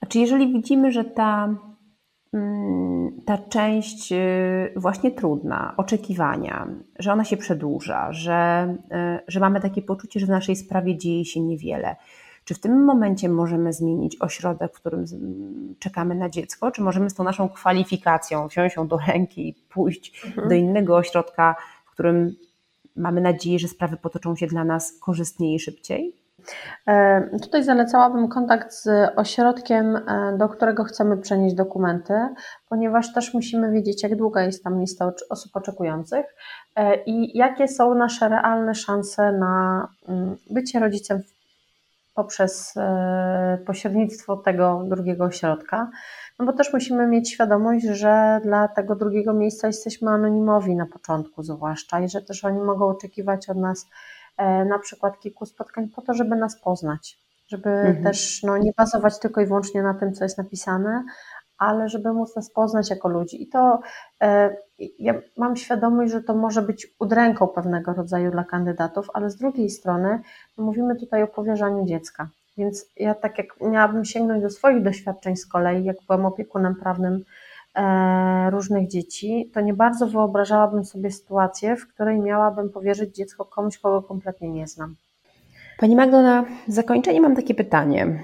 A 0.00 0.06
czy 0.06 0.18
jeżeli 0.18 0.52
widzimy, 0.52 0.92
że 0.92 1.04
ta, 1.04 1.54
mm, 2.32 3.20
ta 3.26 3.38
część 3.38 4.12
y, 4.12 4.72
właśnie 4.76 5.10
trudna, 5.10 5.74
oczekiwania, 5.76 6.66
że 6.98 7.12
ona 7.12 7.24
się 7.24 7.36
przedłuża, 7.36 8.12
że, 8.12 8.74
y, 9.18 9.24
że 9.28 9.40
mamy 9.40 9.60
takie 9.60 9.82
poczucie, 9.82 10.20
że 10.20 10.26
w 10.26 10.30
naszej 10.30 10.56
sprawie 10.56 10.98
dzieje 10.98 11.24
się 11.24 11.40
niewiele, 11.40 11.96
czy 12.46 12.54
w 12.54 12.60
tym 12.60 12.84
momencie 12.84 13.28
możemy 13.28 13.72
zmienić 13.72 14.16
ośrodek, 14.20 14.72
w 14.72 14.80
którym 14.80 15.04
czekamy 15.78 16.14
na 16.14 16.28
dziecko, 16.28 16.70
czy 16.70 16.82
możemy 16.82 17.10
z 17.10 17.14
tą 17.14 17.24
naszą 17.24 17.48
kwalifikacją 17.48 18.48
wziąć 18.48 18.76
ją 18.76 18.88
do 18.88 18.98
ręki 19.06 19.48
i 19.48 19.54
pójść 19.54 20.26
mhm. 20.26 20.48
do 20.48 20.54
innego 20.54 20.96
ośrodka, 20.96 21.56
w 21.86 21.90
którym 21.90 22.36
mamy 22.96 23.20
nadzieję, 23.20 23.58
że 23.58 23.68
sprawy 23.68 23.96
potoczą 23.96 24.36
się 24.36 24.46
dla 24.46 24.64
nas 24.64 24.92
korzystniej 25.00 25.54
i 25.54 25.60
szybciej? 25.60 26.16
E, 26.88 27.22
tutaj 27.42 27.64
zalecałabym 27.64 28.28
kontakt 28.28 28.72
z 28.72 28.88
ośrodkiem, 29.16 29.96
e, 29.96 30.36
do 30.38 30.48
którego 30.48 30.84
chcemy 30.84 31.16
przenieść 31.16 31.54
dokumenty, 31.54 32.14
ponieważ 32.68 33.12
też 33.12 33.34
musimy 33.34 33.72
wiedzieć, 33.72 34.02
jak 34.02 34.16
długa 34.16 34.42
jest 34.42 34.64
tam 34.64 34.80
lista 34.80 35.12
osób 35.30 35.56
oczekujących 35.56 36.26
e, 36.76 37.04
i 37.04 37.38
jakie 37.38 37.68
są 37.68 37.94
nasze 37.94 38.28
realne 38.28 38.74
szanse 38.74 39.32
na 39.32 39.88
mm, 40.08 40.36
bycie 40.50 40.80
rodzicem 40.80 41.22
w 41.22 41.35
poprzez 42.16 42.76
e, 42.76 43.58
pośrednictwo 43.66 44.36
tego 44.36 44.82
drugiego 44.88 45.24
ośrodka. 45.24 45.90
No 46.38 46.46
bo 46.46 46.52
też 46.52 46.72
musimy 46.72 47.06
mieć 47.06 47.30
świadomość, 47.32 47.84
że 47.84 48.40
dla 48.44 48.68
tego 48.68 48.96
drugiego 48.96 49.34
miejsca 49.34 49.66
jesteśmy 49.66 50.10
anonimowi 50.10 50.76
na 50.76 50.86
początku, 50.86 51.42
zwłaszcza, 51.42 52.00
i 52.00 52.08
że 52.08 52.22
też 52.22 52.44
oni 52.44 52.60
mogą 52.60 52.88
oczekiwać 52.88 53.48
od 53.48 53.56
nas 53.56 53.86
e, 54.36 54.64
na 54.64 54.78
przykład 54.78 55.18
kilku 55.18 55.46
spotkań 55.46 55.88
po 55.88 56.02
to, 56.02 56.14
żeby 56.14 56.36
nas 56.36 56.60
poznać, 56.60 57.18
żeby 57.48 57.70
mhm. 57.70 58.04
też 58.04 58.42
no, 58.42 58.58
nie 58.58 58.72
bazować 58.76 59.18
tylko 59.18 59.40
i 59.40 59.46
wyłącznie 59.46 59.82
na 59.82 59.94
tym, 59.94 60.12
co 60.12 60.24
jest 60.24 60.38
napisane, 60.38 61.04
ale 61.58 61.88
żeby 61.88 62.12
móc 62.12 62.36
nas 62.36 62.50
poznać 62.50 62.90
jako 62.90 63.08
ludzi. 63.08 63.42
I 63.42 63.48
to 63.48 63.80
e, 64.22 64.56
ja 64.98 65.14
mam 65.36 65.56
świadomość, 65.56 66.12
że 66.12 66.22
to 66.22 66.34
może 66.34 66.62
być 66.62 66.86
udręką 66.98 67.46
pewnego 67.46 67.92
rodzaju 67.92 68.30
dla 68.30 68.44
kandydatów, 68.44 69.06
ale 69.14 69.30
z 69.30 69.36
drugiej 69.36 69.70
strony 69.70 70.20
mówimy 70.58 70.96
tutaj 70.96 71.22
o 71.22 71.26
powierzaniu 71.26 71.86
dziecka. 71.86 72.28
Więc 72.58 72.86
ja 72.96 73.14
tak 73.14 73.38
jak 73.38 73.46
miałabym 73.60 74.04
sięgnąć 74.04 74.42
do 74.42 74.50
swoich 74.50 74.82
doświadczeń 74.82 75.36
z 75.36 75.46
kolei, 75.46 75.84
jak 75.84 75.96
byłam 76.06 76.26
opiekunem 76.26 76.74
prawnym 76.74 77.24
e, 77.74 78.50
różnych 78.50 78.88
dzieci, 78.88 79.50
to 79.54 79.60
nie 79.60 79.74
bardzo 79.74 80.06
wyobrażałabym 80.06 80.84
sobie 80.84 81.10
sytuację, 81.10 81.76
w 81.76 81.88
której 81.88 82.20
miałabym 82.20 82.70
powierzyć 82.70 83.14
dziecko 83.14 83.44
komuś, 83.44 83.78
kogo 83.78 84.02
kompletnie 84.02 84.48
nie 84.48 84.66
znam. 84.66 84.94
Pani 85.78 85.96
Magdo, 85.96 86.22
na 86.22 86.44
zakończenie 86.68 87.20
mam 87.20 87.36
takie 87.36 87.54
pytanie. 87.54 88.22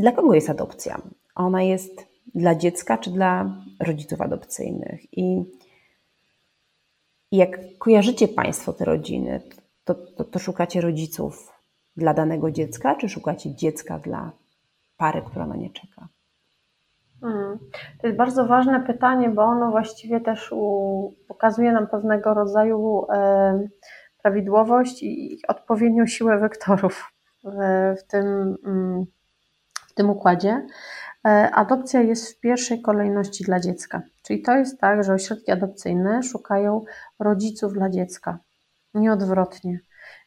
Dla 0.00 0.12
kogo 0.12 0.34
jest 0.34 0.50
adopcja? 0.50 1.02
Ona 1.34 1.62
jest 1.62 2.06
dla 2.34 2.54
dziecka 2.54 2.98
czy 2.98 3.10
dla 3.10 3.56
rodziców 3.80 4.20
adopcyjnych? 4.20 5.18
I 5.18 5.44
jak 7.32 7.58
kojarzycie 7.78 8.28
Państwo 8.28 8.72
te 8.72 8.84
rodziny, 8.84 9.40
to, 9.84 9.94
to, 9.94 10.24
to 10.24 10.38
szukacie 10.38 10.80
rodziców 10.80 11.52
dla 11.96 12.14
danego 12.14 12.50
dziecka, 12.50 12.94
czy 12.94 13.08
szukacie 13.08 13.54
dziecka 13.54 13.98
dla 13.98 14.32
pary, 14.96 15.22
która 15.22 15.46
na 15.46 15.56
nie 15.56 15.70
czeka? 15.70 16.08
Hmm. 17.20 17.58
To 18.00 18.06
jest 18.06 18.18
bardzo 18.18 18.46
ważne 18.46 18.80
pytanie, 18.80 19.28
bo 19.28 19.42
ono 19.42 19.70
właściwie 19.70 20.20
też 20.20 20.52
u, 20.52 21.14
pokazuje 21.28 21.72
nam 21.72 21.86
pewnego 21.86 22.34
rodzaju 22.34 23.06
e, 23.12 23.68
prawidłowość 24.22 25.02
i 25.02 25.38
odpowiednią 25.48 26.06
siłę 26.06 26.38
wektorów 26.38 27.12
w, 27.44 27.54
w 27.98 28.02
tym. 28.10 28.56
Mm, 28.64 29.06
w 29.90 29.94
tym 29.94 30.10
układzie, 30.10 30.66
e, 31.26 31.50
adopcja 31.54 32.00
jest 32.00 32.32
w 32.32 32.40
pierwszej 32.40 32.82
kolejności 32.82 33.44
dla 33.44 33.60
dziecka. 33.60 34.02
Czyli 34.22 34.42
to 34.42 34.56
jest 34.56 34.80
tak, 34.80 35.04
że 35.04 35.12
ośrodki 35.12 35.50
adopcyjne 35.50 36.22
szukają 36.22 36.84
rodziców 37.18 37.72
dla 37.72 37.90
dziecka, 37.90 38.38
nie 38.94 39.12
odwrotnie. 39.12 39.80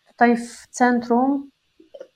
Tutaj 0.07 0.37
w 0.37 0.67
centrum 0.69 1.49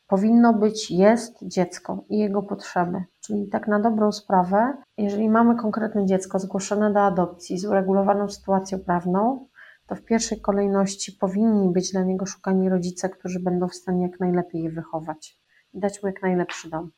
powinno 0.08 0.54
być, 0.54 0.92
jest 0.92 1.38
dziecko 1.42 2.04
i 2.10 2.18
jego 2.18 2.44
potrzeby. 2.44 3.04
Czyli 3.22 3.48
tak 3.48 3.68
na 3.68 3.80
dobrą 3.80 4.12
sprawę, 4.12 4.74
jeżeli 4.98 5.30
mamy 5.30 5.56
konkretne 5.56 6.06
dziecko 6.06 6.40
zgłoszone 6.40 6.94
do 6.94 7.02
adopcji 7.02 7.60
z 7.60 7.66
uregulowaną 7.66 8.30
sytuacją 8.30 8.80
prawną, 8.80 9.48
to 9.88 9.96
w 9.96 10.02
pierwszej 10.02 10.42
kolejności 10.42 11.12
powinni 11.12 11.70
być 11.74 11.92
dla 11.92 12.04
niego 12.04 12.26
szukani 12.26 12.70
rodzice, 12.70 13.10
którzy 13.10 13.40
będą 13.40 13.68
w 13.68 13.76
stanie 13.76 14.04
jak 14.04 14.20
najlepiej 14.20 14.64
je 14.64 14.70
wychować 14.70 15.38
i 15.74 15.80
dać 15.80 16.04
mu 16.04 16.10
jak 16.10 16.22
najlepszy 16.22 16.70
dom. 16.70 16.92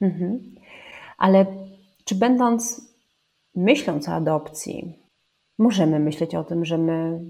Mhm. 0.00 0.54
Ale 1.18 1.46
czy 2.04 2.14
będąc, 2.14 2.90
myśląc 3.54 4.08
o 4.08 4.12
adopcji, 4.12 4.98
możemy 5.58 6.00
myśleć 6.00 6.34
o 6.34 6.44
tym, 6.44 6.64
że 6.64 6.78
my, 6.78 7.20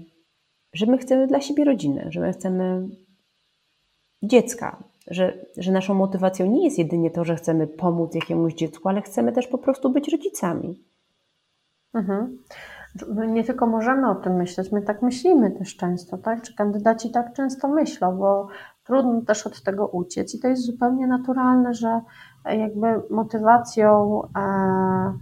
że 0.73 0.85
my 0.85 0.97
chcemy 0.97 1.27
dla 1.27 1.41
siebie 1.41 1.65
rodziny, 1.65 2.07
że 2.09 2.19
my 2.19 2.33
chcemy 2.33 2.89
dziecka, 4.23 4.83
że, 5.07 5.45
że 5.57 5.71
naszą 5.71 5.93
motywacją 5.93 6.45
nie 6.45 6.65
jest 6.65 6.77
jedynie 6.77 7.11
to, 7.11 7.25
że 7.25 7.35
chcemy 7.35 7.67
pomóc 7.67 8.15
jakiemuś 8.15 8.53
dziecku, 8.53 8.89
ale 8.89 9.01
chcemy 9.01 9.31
też 9.31 9.47
po 9.47 9.57
prostu 9.57 9.89
być 9.89 10.09
rodzicami. 10.11 10.83
Mhm. 11.93 12.37
My 13.07 13.27
nie 13.27 13.43
tylko 13.43 13.67
możemy 13.67 14.09
o 14.09 14.15
tym 14.15 14.35
myśleć, 14.35 14.71
my 14.71 14.81
tak 14.81 15.01
myślimy 15.01 15.51
też 15.51 15.75
często, 15.75 16.17
tak? 16.17 16.41
Czy 16.41 16.55
kandydaci 16.55 17.11
tak 17.11 17.33
często 17.33 17.67
myślą, 17.67 18.17
bo 18.17 18.47
trudno 18.91 19.21
też 19.21 19.47
od 19.47 19.63
tego 19.63 19.87
uciec 19.87 20.35
i 20.35 20.39
to 20.39 20.47
jest 20.47 20.65
zupełnie 20.65 21.07
naturalne, 21.07 21.73
że 21.73 22.01
jakby 22.45 22.87
motywacją 23.09 24.21
e, 24.37 25.13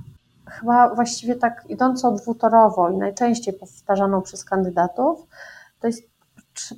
chyba 0.46 0.96
właściwie 0.96 1.36
tak 1.36 1.66
idącą 1.70 2.16
dwutorowo 2.16 2.90
i 2.90 2.98
najczęściej 2.98 3.54
powtarzaną 3.54 4.22
przez 4.22 4.44
kandydatów, 4.46 5.28
to 5.80 5.88
jest 5.88 6.04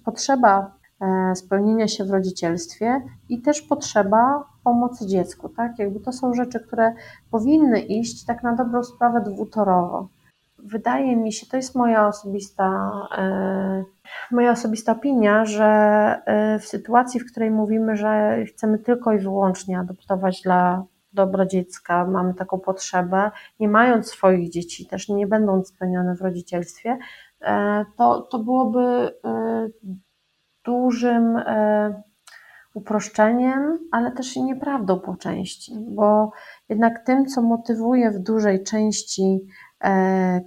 potrzeba 0.06 0.71
e, 1.01 1.36
spełnienia 1.36 1.88
się 1.88 2.06
w 2.06 2.12
rodzicielstwie 2.12 3.01
i 3.30 3.41
też 3.41 3.62
potrzeba 3.62 4.43
pomocy 4.63 5.08
dziecku, 5.08 5.49
tak? 5.49 5.80
Jakby 5.80 5.99
to 5.99 6.13
są 6.13 6.34
rzeczy, 6.34 6.60
które 6.60 6.93
powinny 7.32 7.80
iść 7.80 8.25
tak 8.25 8.43
na 8.43 8.56
dobrą 8.56 8.84
sprawę 8.84 9.21
dwutorowo 9.21 10.08
wydaje 10.63 11.15
mi 11.15 11.34
się, 11.34 11.45
to 11.45 11.58
jest 11.58 11.76
moja 11.76 12.08
osobista, 12.08 12.91
e, 13.17 13.84
moja 14.32 14.52
osobista 14.52 14.91
opinia, 14.91 15.45
że 15.45 15.65
e, 16.26 16.60
w 16.60 16.65
sytuacji, 16.65 17.19
w 17.19 17.32
której 17.32 17.52
mówimy, 17.52 17.95
że 17.95 18.38
chcemy 18.45 18.80
tylko 18.80 19.13
i 19.13 19.19
wyłącznie 19.19 19.80
adoptować 19.80 20.41
dla 20.41 20.84
dobra 21.13 21.45
dziecka, 21.45 22.06
mamy 22.06 22.34
taką 22.34 22.60
potrzebę, 22.60 23.32
nie 23.60 23.69
mając 23.69 24.08
swoich 24.08 24.50
dzieci, 24.50 24.86
też 24.86 25.10
nie 25.10 25.28
będąc 25.28 25.67
spełnione 25.67 26.15
w 26.15 26.21
rodzicielstwie, 26.21 26.97
e, 27.41 27.86
to, 27.97 28.21
to 28.21 28.39
byłoby 28.39 29.12
dużym 30.65 31.38
uproszczeniem, 32.74 33.80
ale 33.91 34.12
też 34.12 34.36
i 34.36 34.43
nieprawdą 34.43 35.00
po 35.00 35.15
części, 35.15 35.71
bo 35.80 36.32
jednak 36.69 37.06
tym, 37.06 37.26
co 37.26 37.41
motywuje 37.41 38.12
w 38.12 38.19
dużej 38.19 38.63
części 38.63 39.39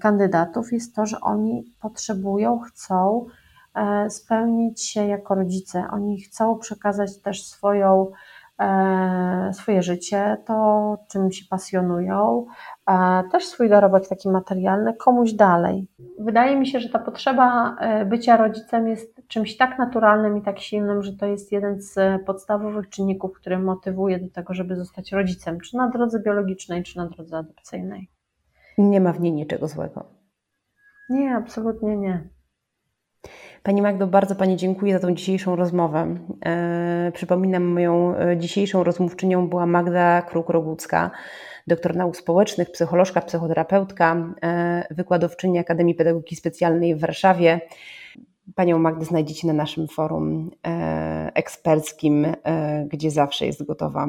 kandydatów 0.01 0.73
jest 0.73 0.95
to, 0.95 1.07
że 1.07 1.21
oni 1.21 1.65
potrzebują, 1.81 2.61
chcą 2.61 3.27
e, 3.75 4.11
spełnić 4.11 4.83
się 4.83 5.07
jako 5.07 5.35
rodzice. 5.35 5.85
Oni 5.91 6.21
chcą 6.21 6.59
przekazać 6.59 7.21
też 7.21 7.47
swoją 7.47 8.11
e, 8.59 9.51
swoje 9.53 9.83
życie, 9.83 10.37
to 10.47 10.99
czym 11.09 11.33
się 11.33 11.45
pasjonują, 11.51 12.47
e, 12.91 13.23
też 13.33 13.45
swój 13.45 13.69
dorobek 13.69 14.09
taki 14.09 14.29
materialny 14.29 14.95
komuś 14.95 15.33
dalej. 15.33 15.87
Wydaje 16.19 16.57
mi 16.57 16.67
się, 16.67 16.81
że 16.81 16.89
ta 16.89 16.99
potrzeba 16.99 17.77
e, 17.81 18.05
bycia 18.05 18.37
rodzicem 18.37 18.89
jest 18.89 19.29
czymś 19.29 19.57
tak 19.57 19.79
naturalnym 19.79 20.39
i 20.39 20.43
tak 20.43 20.59
silnym, 20.59 21.03
że 21.03 21.13
to 21.13 21.27
jest 21.27 21.53
jeden 21.53 21.81
z 21.83 22.25
podstawowych 22.27 22.89
czynników, 22.89 23.33
który 23.33 23.59
motywuje 23.59 24.19
do 24.19 24.31
tego, 24.31 24.55
żeby 24.55 24.77
zostać 24.77 25.13
rodzicem, 25.13 25.61
czy 25.61 25.77
na 25.77 25.89
drodze 25.89 26.21
biologicznej, 26.21 26.83
czy 26.83 26.97
na 26.97 27.07
drodze 27.07 27.37
adopcyjnej. 27.39 28.14
Nie 28.79 29.01
ma 29.01 29.13
w 29.13 29.21
niej 29.21 29.33
niczego 29.33 29.69
złego. 29.69 30.05
Nie, 31.09 31.37
absolutnie 31.37 31.97
nie. 31.97 32.29
Pani 33.63 33.83
Magdo, 33.83 34.07
bardzo 34.07 34.35
Pani 34.35 34.57
dziękuję 34.57 34.93
za 34.95 35.01
tą 35.01 35.15
dzisiejszą 35.15 35.57
rozmowę. 35.57 36.17
E, 36.47 37.13
przypominam, 37.15 37.65
moją 37.65 38.17
e, 38.17 38.37
dzisiejszą 38.37 38.85
rozmówczynią 38.85 39.49
była 39.49 39.67
Magda 39.67 40.23
Kruk-Rogucka, 40.23 41.11
doktor 41.67 41.97
nauk 41.97 42.17
społecznych, 42.17 42.71
psycholożka, 42.71 43.21
psychoterapeutka, 43.21 44.35
e, 44.43 44.87
wykładowczyni 44.91 45.59
Akademii 45.59 45.95
Pedagogiki 45.95 46.37
Specjalnej 46.37 46.95
w 46.95 47.01
Warszawie. 47.01 47.61
Panią 48.55 48.79
Magdę 48.79 49.05
znajdziecie 49.05 49.47
na 49.47 49.53
naszym 49.53 49.89
forum 49.89 50.51
eksperckim, 51.35 52.27
gdzie 52.89 53.11
zawsze 53.11 53.47
jest 53.47 53.67
gotowa 53.67 54.09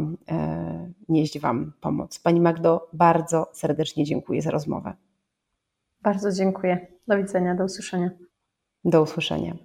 nieść 1.09 1.39
Wam 1.39 1.73
pomoc. 1.81 2.19
Pani 2.19 2.41
Magdo, 2.41 2.89
bardzo 2.93 3.49
serdecznie 3.53 4.03
dziękuję 4.03 4.41
za 4.41 4.51
rozmowę. 4.51 4.93
Bardzo 6.01 6.31
dziękuję. 6.31 6.87
Do 7.07 7.17
widzenia, 7.17 7.55
do 7.55 7.63
usłyszenia. 7.65 8.09
Do 8.85 9.01
usłyszenia. 9.01 9.55